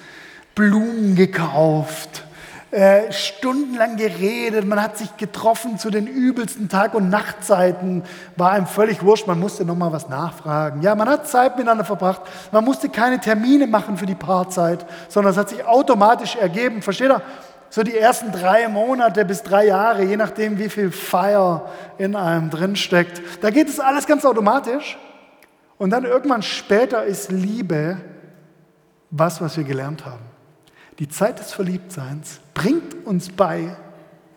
Blumen 0.57 1.15
gekauft, 1.15 2.25
äh, 2.71 3.11
stundenlang 3.11 3.97
geredet, 3.97 4.65
man 4.65 4.81
hat 4.81 4.97
sich 4.97 5.17
getroffen 5.17 5.79
zu 5.79 5.91
den 5.91 6.07
übelsten 6.07 6.69
Tag- 6.69 6.95
und 6.95 7.11
Nachtzeiten, 7.11 8.05
war 8.37 8.53
einem 8.53 8.67
völlig 8.67 9.03
wurscht, 9.03 9.27
man 9.27 9.41
musste 9.41 9.65
nochmal 9.65 9.93
was 9.93 10.09
nachfragen. 10.09 10.81
Ja, 10.83 10.95
man 10.95 11.09
hat 11.09 11.27
Zeit 11.27 11.57
miteinander 11.57 11.85
verbracht, 11.85 12.23
man 12.53 12.65
musste 12.65 12.89
keine 12.89 13.21
Termine 13.21 13.67
machen 13.67 13.97
für 13.97 14.07
die 14.07 14.15
Paarzeit, 14.15 14.87
sondern 15.09 15.33
es 15.33 15.39
hat 15.39 15.49
sich 15.49 15.65
automatisch 15.65 16.37
ergeben. 16.37 16.81
Versteht 16.81 17.11
ihr? 17.11 17.23
So 17.71 17.83
die 17.83 17.97
ersten 17.97 18.33
drei 18.33 18.69
Monate 18.69 19.25
bis 19.25 19.43
drei 19.43 19.67
Jahre, 19.67 20.03
je 20.05 20.17
nachdem, 20.17 20.59
wie 20.59 20.69
viel 20.69 20.91
Feier 20.91 21.71
in 21.99 22.17
einem 22.17 22.51
drinsteckt, 22.51 23.21
da 23.43 23.51
geht 23.51 23.69
es 23.69 23.79
alles 23.81 24.07
ganz 24.07 24.25
automatisch. 24.25 24.99
Und 25.79 25.91
dann 25.91 26.05
irgendwann 26.05 26.43
später 26.43 27.05
ist 27.05 27.33
Liebe 27.33 27.97
was, 29.11 29.41
was 29.41 29.57
wir 29.57 29.65
gelernt 29.65 30.05
haben. 30.05 30.23
Die 30.99 31.09
Zeit 31.09 31.39
des 31.39 31.53
Verliebtseins 31.53 32.41
bringt 32.61 33.07
uns 33.07 33.31
bei, 33.31 33.75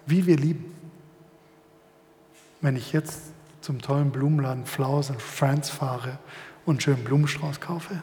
wie 0.05 0.25
wir 0.25 0.37
lieben. 0.37 0.73
Wenn 2.61 2.77
ich 2.77 2.93
jetzt 2.93 3.19
zum 3.59 3.81
tollen 3.81 4.11
Blumenladen 4.11 4.65
Flowers 4.65 5.11
and 5.11 5.21
Friends 5.21 5.69
fahre 5.69 6.19
und 6.65 6.75
einen 6.75 6.79
schönen 6.79 7.03
Blumenstrauß 7.03 7.59
kaufe, 7.59 8.01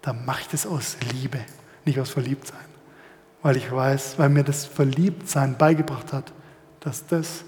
dann 0.00 0.24
mache 0.24 0.40
ich 0.40 0.48
das 0.48 0.66
aus 0.66 0.96
Liebe, 1.12 1.40
nicht 1.84 2.00
aus 2.00 2.08
Verliebtsein. 2.08 2.58
Weil 3.42 3.58
ich 3.58 3.70
weiß, 3.70 4.18
weil 4.18 4.30
mir 4.30 4.44
das 4.44 4.64
Verliebtsein 4.64 5.58
beigebracht 5.58 6.14
hat, 6.14 6.32
dass 6.80 7.06
das 7.06 7.44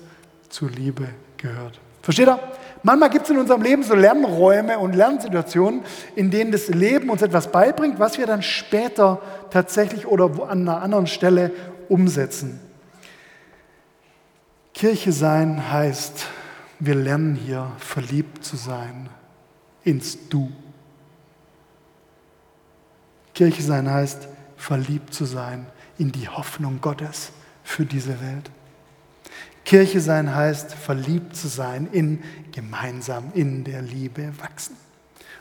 zur 0.51 0.69
Liebe 0.69 1.09
gehört. 1.39 1.81
Versteht 2.03 2.29
ihr? 2.29 2.39
Manchmal 2.83 3.11
gibt 3.11 3.25
es 3.25 3.31
in 3.31 3.39
unserem 3.39 3.63
Leben 3.63 3.83
so 3.83 3.95
Lernräume 3.95 4.79
und 4.79 4.95
Lernsituationen, 4.95 5.83
in 6.17 6.31
denen 6.31 6.51
das 6.51 6.69
Leben 6.69 7.11
uns 7.11 7.23
etwas 7.23 7.53
beibringt, 7.53 7.99
was 7.99 8.17
wir 8.17 8.27
dann 8.27 8.43
später 8.43 9.21
tatsächlich 9.51 10.07
oder 10.07 10.31
an 10.49 10.63
einer 10.63 10.81
anderen 10.81 11.07
Stelle 11.07 11.53
umsetzen. 11.89 12.61
Kirche 14.73 15.13
sein 15.13 15.71
heißt, 15.71 16.27
wir 16.79 16.95
lernen 16.95 17.35
hier 17.35 17.71
verliebt 17.79 18.45
zu 18.45 18.57
sein 18.57 19.11
ins 19.85 20.29
Du. 20.29 20.51
Kirche 23.35 23.63
sein 23.63 23.91
heißt, 23.91 24.29
verliebt 24.57 25.13
zu 25.13 25.27
sein 25.27 25.67
in 25.99 26.13
die 26.13 26.29
Hoffnung 26.29 26.81
Gottes 26.81 27.33
für 27.63 27.85
diese 27.85 28.21
Welt. 28.21 28.51
Kirche 29.71 30.01
sein 30.01 30.35
heißt, 30.35 30.75
verliebt 30.75 31.37
zu 31.37 31.47
sein, 31.47 31.89
in 31.93 32.25
gemeinsam 32.51 33.31
in 33.35 33.63
der 33.63 33.83
Liebe 33.83 34.33
wachsen. 34.41 34.75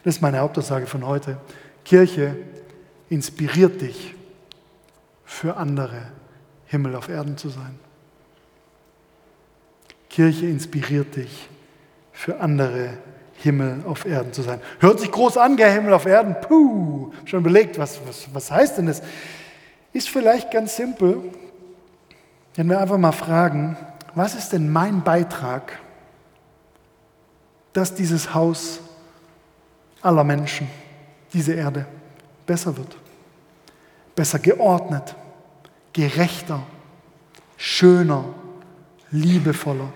Das 0.03 0.17
ist 0.17 0.21
meine 0.21 0.37
Hauptaussage 0.37 0.85
von 0.85 1.03
heute. 1.03 1.37
Kirche 1.83 2.35
inspiriert 3.09 3.81
dich, 3.81 4.13
für 5.25 5.57
andere 5.57 6.11
Himmel 6.67 6.95
auf 6.95 7.09
Erden 7.09 7.37
zu 7.37 7.49
sein. 7.49 7.79
Kirche 10.09 10.45
inspiriert 10.45 11.15
dich, 11.15 11.49
für 12.11 12.39
andere 12.39 12.99
Himmel 13.33 13.81
auf 13.87 14.05
Erden 14.05 14.31
zu 14.31 14.43
sein. 14.43 14.61
Hört 14.77 14.99
sich 14.99 15.09
groß 15.11 15.37
an, 15.37 15.57
gell, 15.57 15.71
Himmel 15.71 15.93
auf 15.93 16.05
Erden. 16.05 16.35
Puh, 16.39 17.11
schon 17.25 17.41
belegt, 17.41 17.79
was, 17.79 17.99
was, 18.07 18.27
was 18.31 18.51
heißt 18.51 18.77
denn 18.77 18.85
das? 18.85 19.01
Ist 19.91 20.07
vielleicht 20.07 20.51
ganz 20.51 20.75
simpel, 20.75 21.19
wenn 22.53 22.69
wir 22.69 22.79
einfach 22.79 22.99
mal 22.99 23.11
fragen, 23.11 23.75
was 24.15 24.35
ist 24.35 24.49
denn 24.49 24.71
mein 24.71 25.03
Beitrag, 25.03 25.79
dass 27.73 27.93
dieses 27.93 28.33
Haus 28.33 28.79
aller 30.01 30.23
Menschen, 30.23 30.67
diese 31.33 31.53
Erde, 31.53 31.85
besser 32.45 32.75
wird, 32.75 32.95
besser 34.15 34.39
geordnet, 34.39 35.15
gerechter, 35.93 36.63
schöner, 37.57 38.25
liebevoller. 39.11 39.91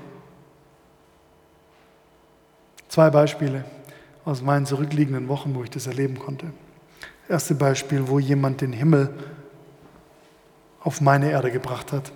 Zwei 2.90 3.10
Beispiele 3.10 3.66
aus 4.26 4.42
meinen 4.42 4.66
zurückliegenden 4.66 5.28
Wochen, 5.28 5.56
wo 5.56 5.64
ich 5.64 5.70
das 5.70 5.88
erleben 5.88 6.20
konnte. 6.20 6.52
erste 7.28 7.56
Beispiel, 7.56 8.08
wo 8.08 8.20
jemand 8.20 8.62
den 8.62 8.74
Himmel 8.74 9.14
auf 10.82 11.02
meine 11.02 11.32
Erde 11.32 11.52
gebracht 11.52 11.92
hat. 11.92 12.12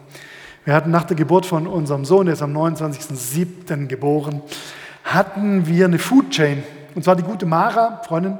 Wir 0.68 0.74
hatten 0.74 0.92
nach 0.92 1.06
der 1.06 1.16
Geburt 1.16 1.46
von 1.46 1.66
unserem 1.66 2.04
Sohn, 2.04 2.26
der 2.26 2.34
ist 2.34 2.42
am 2.42 2.52
29.07. 2.52 3.88
geboren, 3.88 4.42
hatten 5.06 5.66
wir 5.66 5.86
eine 5.86 5.98
Food 5.98 6.32
Chain. 6.32 6.62
Und 6.94 7.06
zwar 7.06 7.16
die 7.16 7.24
gute 7.24 7.46
Mara, 7.46 8.02
Freundin 8.06 8.38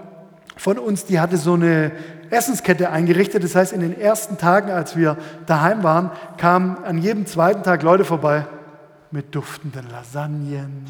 von 0.58 0.78
uns, 0.78 1.06
die 1.06 1.22
hatte 1.22 1.38
so 1.38 1.54
eine 1.54 1.94
Essenskette 2.30 2.90
eingerichtet. 2.90 3.46
Das 3.46 3.56
heißt, 3.56 3.72
in 3.72 3.80
den 3.80 3.98
ersten 3.98 4.38
Tagen, 4.38 4.72
als 4.72 4.98
wir 4.98 5.16
daheim 5.46 5.84
waren, 5.84 6.12
kamen 6.36 6.84
an 6.84 6.98
jedem 6.98 7.26
zweiten 7.28 7.64
Tag 7.64 7.82
Leute 7.82 8.04
vorbei 8.04 8.46
mit 9.10 9.34
duftenden 9.34 9.90
Lasagnen, 9.90 10.86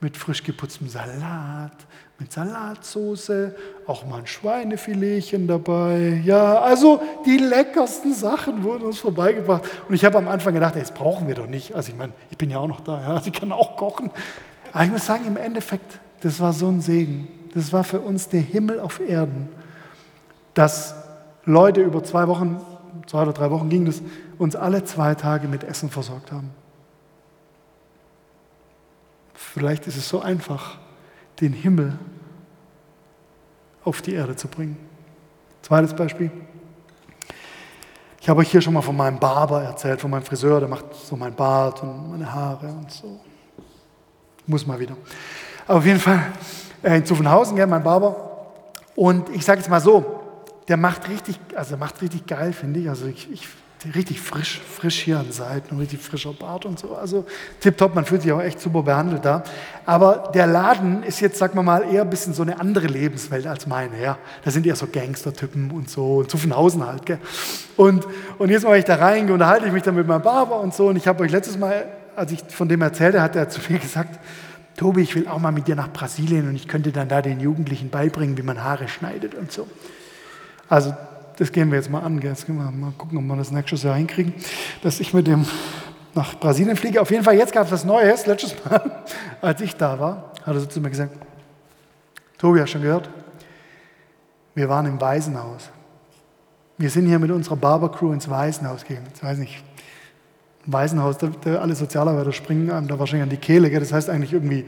mit 0.00 0.18
frisch 0.18 0.42
geputztem 0.42 0.90
Salat, 0.90 1.72
mit 2.18 2.32
Salatsauce, 2.32 3.52
auch 3.86 4.04
mal 4.04 4.18
ein 4.18 4.26
Schweinefiletchen 4.26 5.46
dabei. 5.46 6.20
Ja, 6.24 6.60
also 6.60 7.00
die 7.24 7.36
leckersten 7.36 8.12
Sachen 8.12 8.64
wurden 8.64 8.84
uns 8.84 8.98
vorbeigebracht. 8.98 9.62
Und 9.88 9.94
ich 9.94 10.04
habe 10.04 10.18
am 10.18 10.26
Anfang 10.26 10.52
gedacht, 10.52 10.74
ey, 10.74 10.80
das 10.80 10.92
brauchen 10.92 11.28
wir 11.28 11.36
doch 11.36 11.46
nicht. 11.46 11.76
Also 11.76 11.92
ich 11.92 11.96
meine, 11.96 12.12
ich 12.30 12.36
bin 12.36 12.50
ja 12.50 12.58
auch 12.58 12.66
noch 12.66 12.80
da, 12.80 13.00
ja, 13.00 13.22
ich 13.24 13.32
kann 13.32 13.52
auch 13.52 13.76
kochen. 13.76 14.10
Aber 14.72 14.84
ich 14.84 14.90
muss 14.90 15.06
sagen, 15.06 15.26
im 15.26 15.36
Endeffekt, 15.36 16.00
das 16.20 16.40
war 16.40 16.52
so 16.52 16.66
ein 16.66 16.80
Segen. 16.80 17.28
Das 17.54 17.72
war 17.72 17.84
für 17.84 18.00
uns 18.00 18.28
der 18.28 18.40
Himmel 18.40 18.80
auf 18.80 19.00
Erden, 19.00 19.48
dass 20.54 20.96
Leute 21.44 21.82
über 21.82 22.02
zwei 22.02 22.26
Wochen, 22.26 22.60
zwei 23.06 23.22
oder 23.22 23.32
drei 23.32 23.50
Wochen 23.52 23.68
ging 23.68 23.84
das, 23.84 24.02
uns 24.38 24.56
alle 24.56 24.84
zwei 24.84 25.14
Tage 25.14 25.46
mit 25.46 25.62
Essen 25.62 25.88
versorgt 25.88 26.32
haben. 26.32 26.50
Vielleicht 29.34 29.86
ist 29.86 29.96
es 29.96 30.08
so 30.08 30.20
einfach, 30.20 30.78
den 31.40 31.52
Himmel 31.52 31.98
auf 33.84 34.02
die 34.02 34.14
Erde 34.14 34.36
zu 34.36 34.48
bringen. 34.48 34.76
Zweites 35.62 35.94
Beispiel. 35.94 36.30
Ich 38.20 38.28
habe 38.28 38.40
euch 38.40 38.50
hier 38.50 38.60
schon 38.60 38.74
mal 38.74 38.82
von 38.82 38.96
meinem 38.96 39.18
Barber 39.18 39.62
erzählt, 39.62 40.00
von 40.00 40.10
meinem 40.10 40.24
Friseur, 40.24 40.60
der 40.60 40.68
macht 40.68 40.84
so 40.94 41.16
mein 41.16 41.34
Bart 41.34 41.82
und 41.82 42.10
meine 42.10 42.32
Haare 42.32 42.66
und 42.66 42.90
so. 42.90 43.20
Muss 44.46 44.66
mal 44.66 44.78
wieder. 44.78 44.96
Aber 45.66 45.78
auf 45.78 45.86
jeden 45.86 46.00
Fall 46.00 46.32
äh, 46.82 46.96
in 46.96 47.06
Zuffenhausen, 47.06 47.56
ja, 47.56 47.66
mein 47.66 47.82
Barber. 47.82 48.52
Und 48.96 49.28
ich 49.30 49.44
sage 49.44 49.60
jetzt 49.60 49.70
mal 49.70 49.80
so, 49.80 50.20
der 50.66 50.76
macht 50.76 51.08
richtig, 51.08 51.38
also 51.54 51.76
macht 51.76 52.02
richtig 52.02 52.26
geil, 52.26 52.52
finde 52.52 52.80
ich. 52.80 52.88
Also 52.88 53.06
ich, 53.06 53.30
ich 53.30 53.48
richtig 53.94 54.20
frisch, 54.20 54.60
frisch 54.60 55.00
hier 55.00 55.18
an 55.18 55.30
Seiten, 55.30 55.76
richtig 55.78 56.00
frischer 56.00 56.32
Bart 56.32 56.64
und 56.66 56.78
so. 56.78 56.94
Also 56.94 57.24
tipptopp, 57.60 57.94
man 57.94 58.04
fühlt 58.04 58.22
sich 58.22 58.32
auch 58.32 58.40
echt 58.40 58.60
super 58.60 58.82
behandelt 58.82 59.24
da. 59.24 59.42
Aber 59.86 60.30
der 60.34 60.46
Laden 60.46 61.02
ist 61.02 61.20
jetzt, 61.20 61.38
sagen 61.38 61.54
wir 61.54 61.62
mal, 61.62 61.84
eher 61.92 62.02
ein 62.02 62.10
bisschen 62.10 62.34
so 62.34 62.42
eine 62.42 62.60
andere 62.60 62.86
Lebenswelt 62.86 63.46
als 63.46 63.66
meine. 63.66 64.00
Ja. 64.00 64.18
Da 64.44 64.50
sind 64.50 64.66
eher 64.66 64.76
so 64.76 64.86
Gangstertypen 64.86 65.70
und 65.70 65.88
so, 65.88 66.24
Zuffenhausen 66.24 66.86
halt. 66.86 67.06
Gell. 67.06 67.18
Und, 67.76 68.06
und 68.38 68.50
jetzt 68.50 68.64
mal 68.64 68.76
ich 68.78 68.84
da 68.84 68.96
reingehe, 68.96 69.32
unterhalte 69.32 69.66
ich 69.66 69.72
mich 69.72 69.82
dann 69.82 69.94
mit 69.94 70.06
meinem 70.06 70.22
Barber 70.22 70.60
und 70.60 70.74
so. 70.74 70.88
Und 70.88 70.96
ich 70.96 71.06
habe 71.06 71.22
euch 71.22 71.30
letztes 71.30 71.56
Mal, 71.56 71.86
als 72.16 72.32
ich 72.32 72.40
von 72.48 72.68
dem 72.68 72.82
erzählte, 72.82 73.22
hat 73.22 73.36
er 73.36 73.48
zu 73.48 73.60
mir 73.68 73.78
gesagt, 73.78 74.18
Tobi, 74.76 75.02
ich 75.02 75.14
will 75.14 75.26
auch 75.28 75.38
mal 75.38 75.50
mit 75.52 75.66
dir 75.66 75.74
nach 75.74 75.92
Brasilien 75.92 76.48
und 76.48 76.54
ich 76.54 76.68
könnte 76.68 76.92
dann 76.92 77.08
da 77.08 77.20
den 77.20 77.40
Jugendlichen 77.40 77.90
beibringen, 77.90 78.38
wie 78.38 78.42
man 78.42 78.62
Haare 78.62 78.88
schneidet 78.88 79.34
und 79.34 79.50
so. 79.50 79.66
Also 80.68 80.94
das 81.38 81.52
gehen 81.52 81.70
wir 81.70 81.78
jetzt 81.78 81.90
mal 81.90 82.00
an. 82.00 82.20
Jetzt 82.20 82.48
wir 82.48 82.54
mal 82.54 82.92
gucken, 82.98 83.18
ob 83.18 83.24
wir 83.24 83.36
das 83.36 83.50
nächstes 83.50 83.84
Jahr 83.84 83.96
hinkriegen, 83.96 84.34
dass 84.82 85.00
ich 85.00 85.14
mit 85.14 85.26
dem 85.26 85.46
nach 86.14 86.34
Brasilien 86.38 86.76
fliege. 86.76 87.00
Auf 87.00 87.10
jeden 87.10 87.22
Fall, 87.22 87.36
jetzt 87.36 87.52
gab 87.52 87.66
es 87.66 87.72
was 87.72 87.84
Neues. 87.84 88.26
Letztes 88.26 88.56
Mal, 88.64 89.04
als 89.40 89.60
ich 89.60 89.76
da 89.76 89.98
war, 89.98 90.32
hat 90.44 90.54
er 90.54 90.60
so 90.60 90.66
zu 90.66 90.80
mir 90.80 90.90
gesagt, 90.90 91.12
Tobi, 92.38 92.60
hast 92.60 92.70
schon 92.70 92.82
gehört? 92.82 93.08
Wir 94.54 94.68
waren 94.68 94.86
im 94.86 95.00
Waisenhaus. 95.00 95.70
Wir 96.76 96.90
sind 96.90 97.06
hier 97.06 97.18
mit 97.18 97.30
unserer 97.30 97.56
Barber-Crew 97.56 98.12
ins 98.12 98.28
Waisenhaus 98.28 98.84
gegangen. 98.84 99.06
Ich 99.14 99.22
weiß 99.22 99.38
nicht, 99.38 99.62
Waisenhaus, 100.66 101.18
da, 101.18 101.28
da 101.44 101.56
alle 101.56 101.74
Sozialarbeiter 101.74 102.32
springen 102.32 102.70
einem 102.70 102.88
da 102.88 102.98
wahrscheinlich 102.98 103.22
an 103.22 103.30
die 103.30 103.36
Kehle. 103.36 103.70
Gell? 103.70 103.80
Das 103.80 103.92
heißt 103.92 104.10
eigentlich 104.10 104.32
irgendwie 104.32 104.66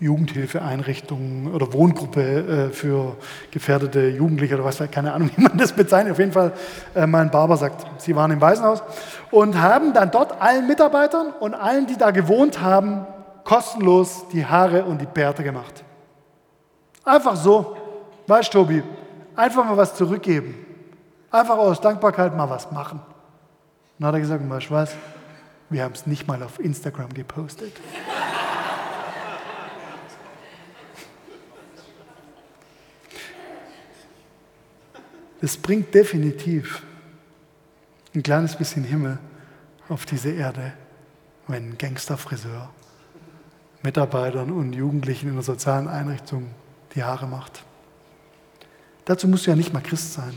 Jugendhilfeeinrichtung 0.00 1.52
oder 1.52 1.72
Wohngruppe 1.72 2.68
äh, 2.68 2.72
für 2.72 3.16
gefährdete 3.50 4.08
Jugendliche 4.08 4.54
oder 4.54 4.64
was, 4.64 4.78
keine 4.90 5.12
Ahnung, 5.12 5.30
wie 5.36 5.42
man 5.42 5.58
das 5.58 5.72
bezeichnet. 5.72 6.12
Auf 6.12 6.18
jeden 6.18 6.32
Fall, 6.32 6.52
äh, 6.94 7.06
mein 7.06 7.30
Barber 7.30 7.56
sagt, 7.56 8.00
sie 8.00 8.14
waren 8.14 8.30
im 8.30 8.40
Waisenhaus 8.40 8.82
und 9.30 9.60
haben 9.60 9.92
dann 9.92 10.10
dort 10.10 10.40
allen 10.40 10.66
Mitarbeitern 10.66 11.32
und 11.40 11.54
allen, 11.54 11.86
die 11.86 11.96
da 11.96 12.10
gewohnt 12.10 12.60
haben, 12.60 13.06
kostenlos 13.44 14.26
die 14.32 14.44
Haare 14.44 14.84
und 14.84 15.00
die 15.00 15.06
Bärte 15.06 15.42
gemacht. 15.42 15.82
Einfach 17.04 17.34
so, 17.34 17.76
weißt 18.26 18.52
Tobi, 18.52 18.82
einfach 19.34 19.64
mal 19.64 19.76
was 19.76 19.94
zurückgeben. 19.94 20.54
Einfach 21.30 21.58
aus 21.58 21.80
Dankbarkeit 21.80 22.36
mal 22.36 22.48
was 22.48 22.70
machen. 22.70 23.00
dann 23.98 24.08
hat 24.08 24.14
er 24.14 24.20
gesagt, 24.20 24.48
weißt 24.48 24.70
du 24.70 24.74
was, 24.74 24.94
wir 25.70 25.82
haben 25.82 25.92
es 25.92 26.06
nicht 26.06 26.26
mal 26.26 26.42
auf 26.42 26.58
Instagram 26.60 27.12
gepostet. 27.12 27.72
Es 35.40 35.56
bringt 35.56 35.94
definitiv 35.94 36.82
ein 38.14 38.22
kleines 38.22 38.56
bisschen 38.56 38.84
Himmel 38.84 39.18
auf 39.88 40.06
diese 40.06 40.30
Erde, 40.30 40.72
wenn 41.46 41.78
Gangsterfriseur 41.78 42.70
Mitarbeitern 43.82 44.50
und 44.50 44.74
Jugendlichen 44.74 45.28
in 45.28 45.34
der 45.34 45.42
sozialen 45.42 45.88
Einrichtung 45.88 46.48
die 46.94 47.04
Haare 47.04 47.26
macht. 47.26 47.62
Dazu 49.04 49.28
musst 49.28 49.46
du 49.46 49.50
ja 49.50 49.56
nicht 49.56 49.72
mal 49.72 49.80
Christ 49.80 50.14
sein, 50.14 50.34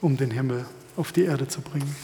um 0.00 0.16
den 0.16 0.30
Himmel 0.30 0.66
auf 0.96 1.12
die 1.12 1.24
Erde 1.24 1.48
zu 1.48 1.60
bringen. 1.60 1.94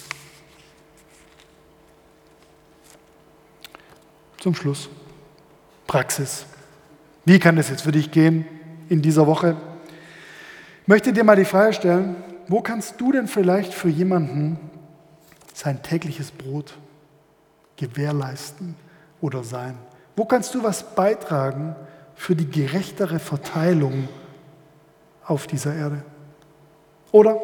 Zum 4.39 4.55
Schluss. 4.55 4.89
Praxis. 5.87 6.47
Wie 7.25 7.39
kann 7.39 7.57
das 7.57 7.71
jetzt 7.71 7.83
für 7.83 7.93
dich 7.93 8.11
gehen 8.11 8.47
in 8.89 9.03
dieser 9.03 9.27
Woche? 9.27 9.57
Möchte 10.89 11.13
dir 11.13 11.23
mal 11.23 11.37
die 11.37 11.45
Frage 11.45 11.75
stellen, 11.75 12.17
wo 12.47 12.63
kannst 12.63 12.99
du 12.99 13.13
denn 13.13 13.27
vielleicht 13.27 13.75
für 13.75 13.91
jemanden 13.91 14.59
sein 15.53 15.83
tägliches 15.83 16.31
Brot 16.31 16.79
gewährleisten 17.77 18.75
oder 19.21 19.45
sein? 19.45 19.75
Wo 20.17 20.25
kannst 20.25 20.55
du 20.55 20.63
was 20.63 20.95
beitragen 20.95 21.77
für 22.15 22.35
die 22.35 22.49
gerechtere 22.49 23.19
Verteilung 23.19 24.09
auf 25.27 25.47
dieser 25.47 25.75
Erde? 25.75 26.03
Oder 27.13 27.39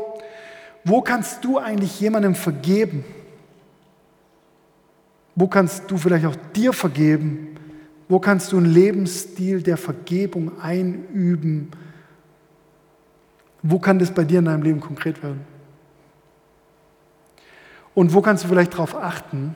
wo 0.82 1.02
kannst 1.02 1.44
du 1.44 1.58
eigentlich 1.58 2.00
jemandem 2.00 2.36
vergeben? 2.36 3.04
Wo 5.34 5.48
kannst 5.48 5.90
du 5.90 5.98
vielleicht 5.98 6.24
auch 6.24 6.36
dir 6.54 6.72
vergeben? 6.72 7.58
Wo 8.08 8.20
kannst 8.20 8.52
du 8.52 8.56
einen 8.56 8.72
Lebensstil 8.72 9.62
der 9.62 9.76
Vergebung 9.76 10.58
einüben? 10.62 11.72
Wo 13.66 13.78
kann 13.78 13.98
das 13.98 14.12
bei 14.12 14.24
dir 14.24 14.40
in 14.40 14.44
deinem 14.44 14.62
Leben 14.62 14.80
konkret 14.80 15.22
werden? 15.22 15.40
Und 17.94 18.12
wo 18.12 18.20
kannst 18.20 18.44
du 18.44 18.48
vielleicht 18.48 18.74
darauf 18.74 18.94
achten, 18.94 19.54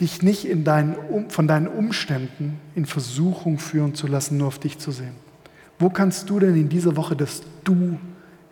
dich 0.00 0.22
nicht 0.22 0.44
in 0.44 0.64
deinen, 0.64 1.30
von 1.30 1.46
deinen 1.46 1.68
Umständen 1.68 2.58
in 2.74 2.86
Versuchung 2.86 3.60
führen 3.60 3.94
zu 3.94 4.08
lassen, 4.08 4.36
nur 4.36 4.48
auf 4.48 4.58
dich 4.58 4.78
zu 4.78 4.90
sehen? 4.90 5.14
Wo 5.78 5.90
kannst 5.90 6.28
du 6.28 6.40
denn 6.40 6.56
in 6.56 6.68
dieser 6.68 6.96
Woche 6.96 7.14
das 7.14 7.42
Du 7.62 8.00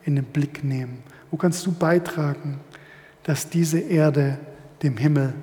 in 0.04 0.14
den 0.14 0.24
Blick 0.24 0.62
nehmen? 0.62 1.02
Wo 1.32 1.36
kannst 1.36 1.66
du 1.66 1.72
beitragen, 1.72 2.60
dass 3.24 3.50
diese 3.50 3.80
Erde 3.80 4.38
dem 4.80 4.96
Himmel 4.96 5.34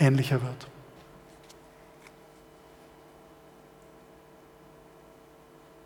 ähnlicher 0.00 0.42
wird? 0.42 0.66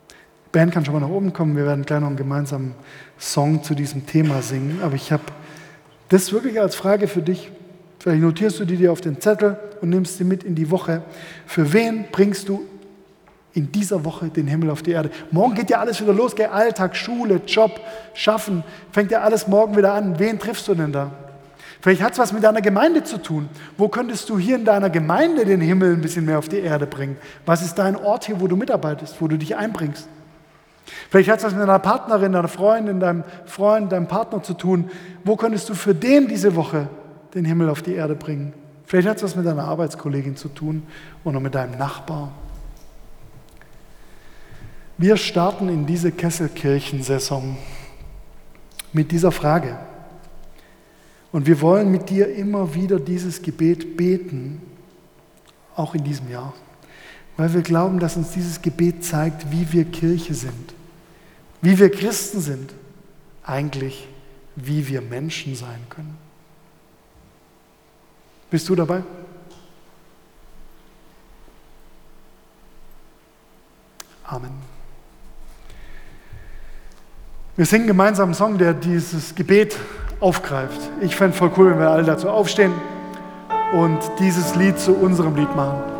Die 0.09 0.36
Band 0.51 0.73
kann 0.73 0.85
schon 0.85 0.93
mal 0.93 1.01
nach 1.01 1.09
oben 1.09 1.33
kommen. 1.33 1.55
Wir 1.55 1.65
werden 1.65 1.85
gleich 1.85 1.99
noch 1.99 2.07
einen 2.07 2.17
gemeinsamen 2.17 2.73
Song 3.19 3.63
zu 3.63 3.75
diesem 3.75 4.05
Thema 4.05 4.41
singen. 4.41 4.79
Aber 4.81 4.95
ich 4.95 5.11
habe 5.11 5.23
das 6.09 6.31
wirklich 6.31 6.59
als 6.59 6.75
Frage 6.75 7.07
für 7.07 7.21
dich. 7.21 7.51
Vielleicht 7.99 8.21
notierst 8.21 8.59
du 8.59 8.65
die 8.65 8.77
dir 8.77 8.91
auf 8.91 9.01
den 9.01 9.19
Zettel 9.19 9.57
und 9.81 9.89
nimmst 9.89 10.17
sie 10.17 10.23
mit 10.23 10.43
in 10.43 10.55
die 10.55 10.69
Woche. 10.71 11.01
Für 11.45 11.73
wen 11.73 12.05
bringst 12.11 12.47
du 12.47 12.63
in 13.53 13.71
dieser 13.71 14.05
Woche 14.05 14.29
den 14.29 14.47
Himmel 14.47 14.69
auf 14.69 14.83
die 14.83 14.91
Erde? 14.91 15.09
Morgen 15.31 15.55
geht 15.55 15.69
ja 15.69 15.79
alles 15.79 15.99
wieder 15.99 16.13
los, 16.13 16.35
gell? 16.35 16.47
Alltag, 16.47 16.95
Schule, 16.95 17.41
Job, 17.45 17.79
Schaffen, 18.13 18.63
fängt 18.91 19.11
ja 19.11 19.21
alles 19.21 19.47
morgen 19.47 19.75
wieder 19.75 19.93
an. 19.93 20.19
Wen 20.19 20.39
triffst 20.39 20.67
du 20.67 20.75
denn 20.75 20.91
da? 20.91 21.11
Vielleicht 21.81 22.01
hat 22.01 22.13
es 22.13 22.19
was 22.19 22.33
mit 22.33 22.43
deiner 22.43 22.61
Gemeinde 22.61 23.03
zu 23.03 23.17
tun. 23.17 23.49
Wo 23.77 23.87
könntest 23.87 24.29
du 24.29 24.39
hier 24.39 24.55
in 24.55 24.65
deiner 24.65 24.89
Gemeinde 24.89 25.45
den 25.45 25.61
Himmel 25.61 25.93
ein 25.93 26.01
bisschen 26.01 26.25
mehr 26.25 26.39
auf 26.39 26.49
die 26.49 26.59
Erde 26.59 26.87
bringen? 26.87 27.17
Was 27.45 27.61
ist 27.61 27.75
dein 27.75 27.95
Ort 27.95 28.25
hier, 28.25 28.39
wo 28.39 28.47
du 28.47 28.55
mitarbeitest, 28.55 29.21
wo 29.21 29.27
du 29.27 29.37
dich 29.37 29.55
einbringst? 29.55 30.07
Vielleicht 31.09 31.29
hat 31.29 31.39
es 31.39 31.45
was 31.45 31.53
mit 31.53 31.61
deiner 31.61 31.79
Partnerin, 31.79 32.31
deiner 32.31 32.47
Freundin, 32.47 32.99
deinem 32.99 33.23
Freund, 33.45 33.91
deinem 33.91 34.07
Partner 34.07 34.41
zu 34.43 34.53
tun. 34.53 34.89
Wo 35.23 35.35
könntest 35.35 35.69
du 35.69 35.73
für 35.73 35.95
den 35.95 36.27
diese 36.27 36.55
Woche 36.55 36.89
den 37.33 37.45
Himmel 37.45 37.69
auf 37.69 37.81
die 37.81 37.93
Erde 37.93 38.15
bringen? 38.15 38.53
Vielleicht 38.85 39.07
hat 39.07 39.17
es 39.17 39.23
was 39.23 39.35
mit 39.35 39.45
deiner 39.45 39.65
Arbeitskollegin 39.65 40.35
zu 40.35 40.49
tun 40.49 40.83
oder 41.23 41.39
mit 41.39 41.55
deinem 41.55 41.77
Nachbar. 41.77 42.31
Wir 44.97 45.17
starten 45.17 45.69
in 45.69 45.85
diese 45.85 46.11
Kesselkirchensaison 46.11 47.57
mit 48.93 49.11
dieser 49.11 49.31
Frage. 49.31 49.77
Und 51.31 51.45
wir 51.45 51.61
wollen 51.61 51.91
mit 51.91 52.09
dir 52.09 52.33
immer 52.33 52.73
wieder 52.73 52.99
dieses 52.99 53.41
Gebet 53.41 53.97
beten, 53.97 54.61
auch 55.75 55.93
in 55.93 56.03
diesem 56.03 56.31
Jahr, 56.31 56.53
weil 57.35 57.53
wir 57.53 57.61
glauben, 57.61 57.99
dass 57.99 58.17
uns 58.17 58.31
dieses 58.31 58.61
Gebet 58.61 59.03
zeigt, 59.03 59.51
wie 59.51 59.71
wir 59.71 59.85
Kirche 59.85 60.33
sind 60.33 60.76
wie 61.61 61.77
wir 61.77 61.89
Christen 61.89 62.39
sind, 62.39 62.73
eigentlich 63.43 64.07
wie 64.55 64.87
wir 64.87 65.01
Menschen 65.01 65.55
sein 65.55 65.79
können. 65.89 66.17
Bist 68.49 68.67
du 68.69 68.75
dabei? 68.75 69.03
Amen. 74.23 74.51
Wir 77.55 77.65
singen 77.65 77.87
gemeinsam 77.87 78.25
einen 78.25 78.35
Song, 78.35 78.57
der 78.57 78.73
dieses 78.73 79.33
Gebet 79.33 79.77
aufgreift. 80.19 80.79
Ich 81.01 81.15
fände 81.15 81.33
es 81.33 81.39
voll 81.39 81.51
cool, 81.57 81.71
wenn 81.71 81.79
wir 81.79 81.89
alle 81.89 82.03
dazu 82.03 82.29
aufstehen 82.29 82.73
und 83.73 83.99
dieses 84.19 84.55
Lied 84.55 84.79
zu 84.79 84.93
unserem 84.95 85.35
Lied 85.35 85.55
machen. 85.55 85.96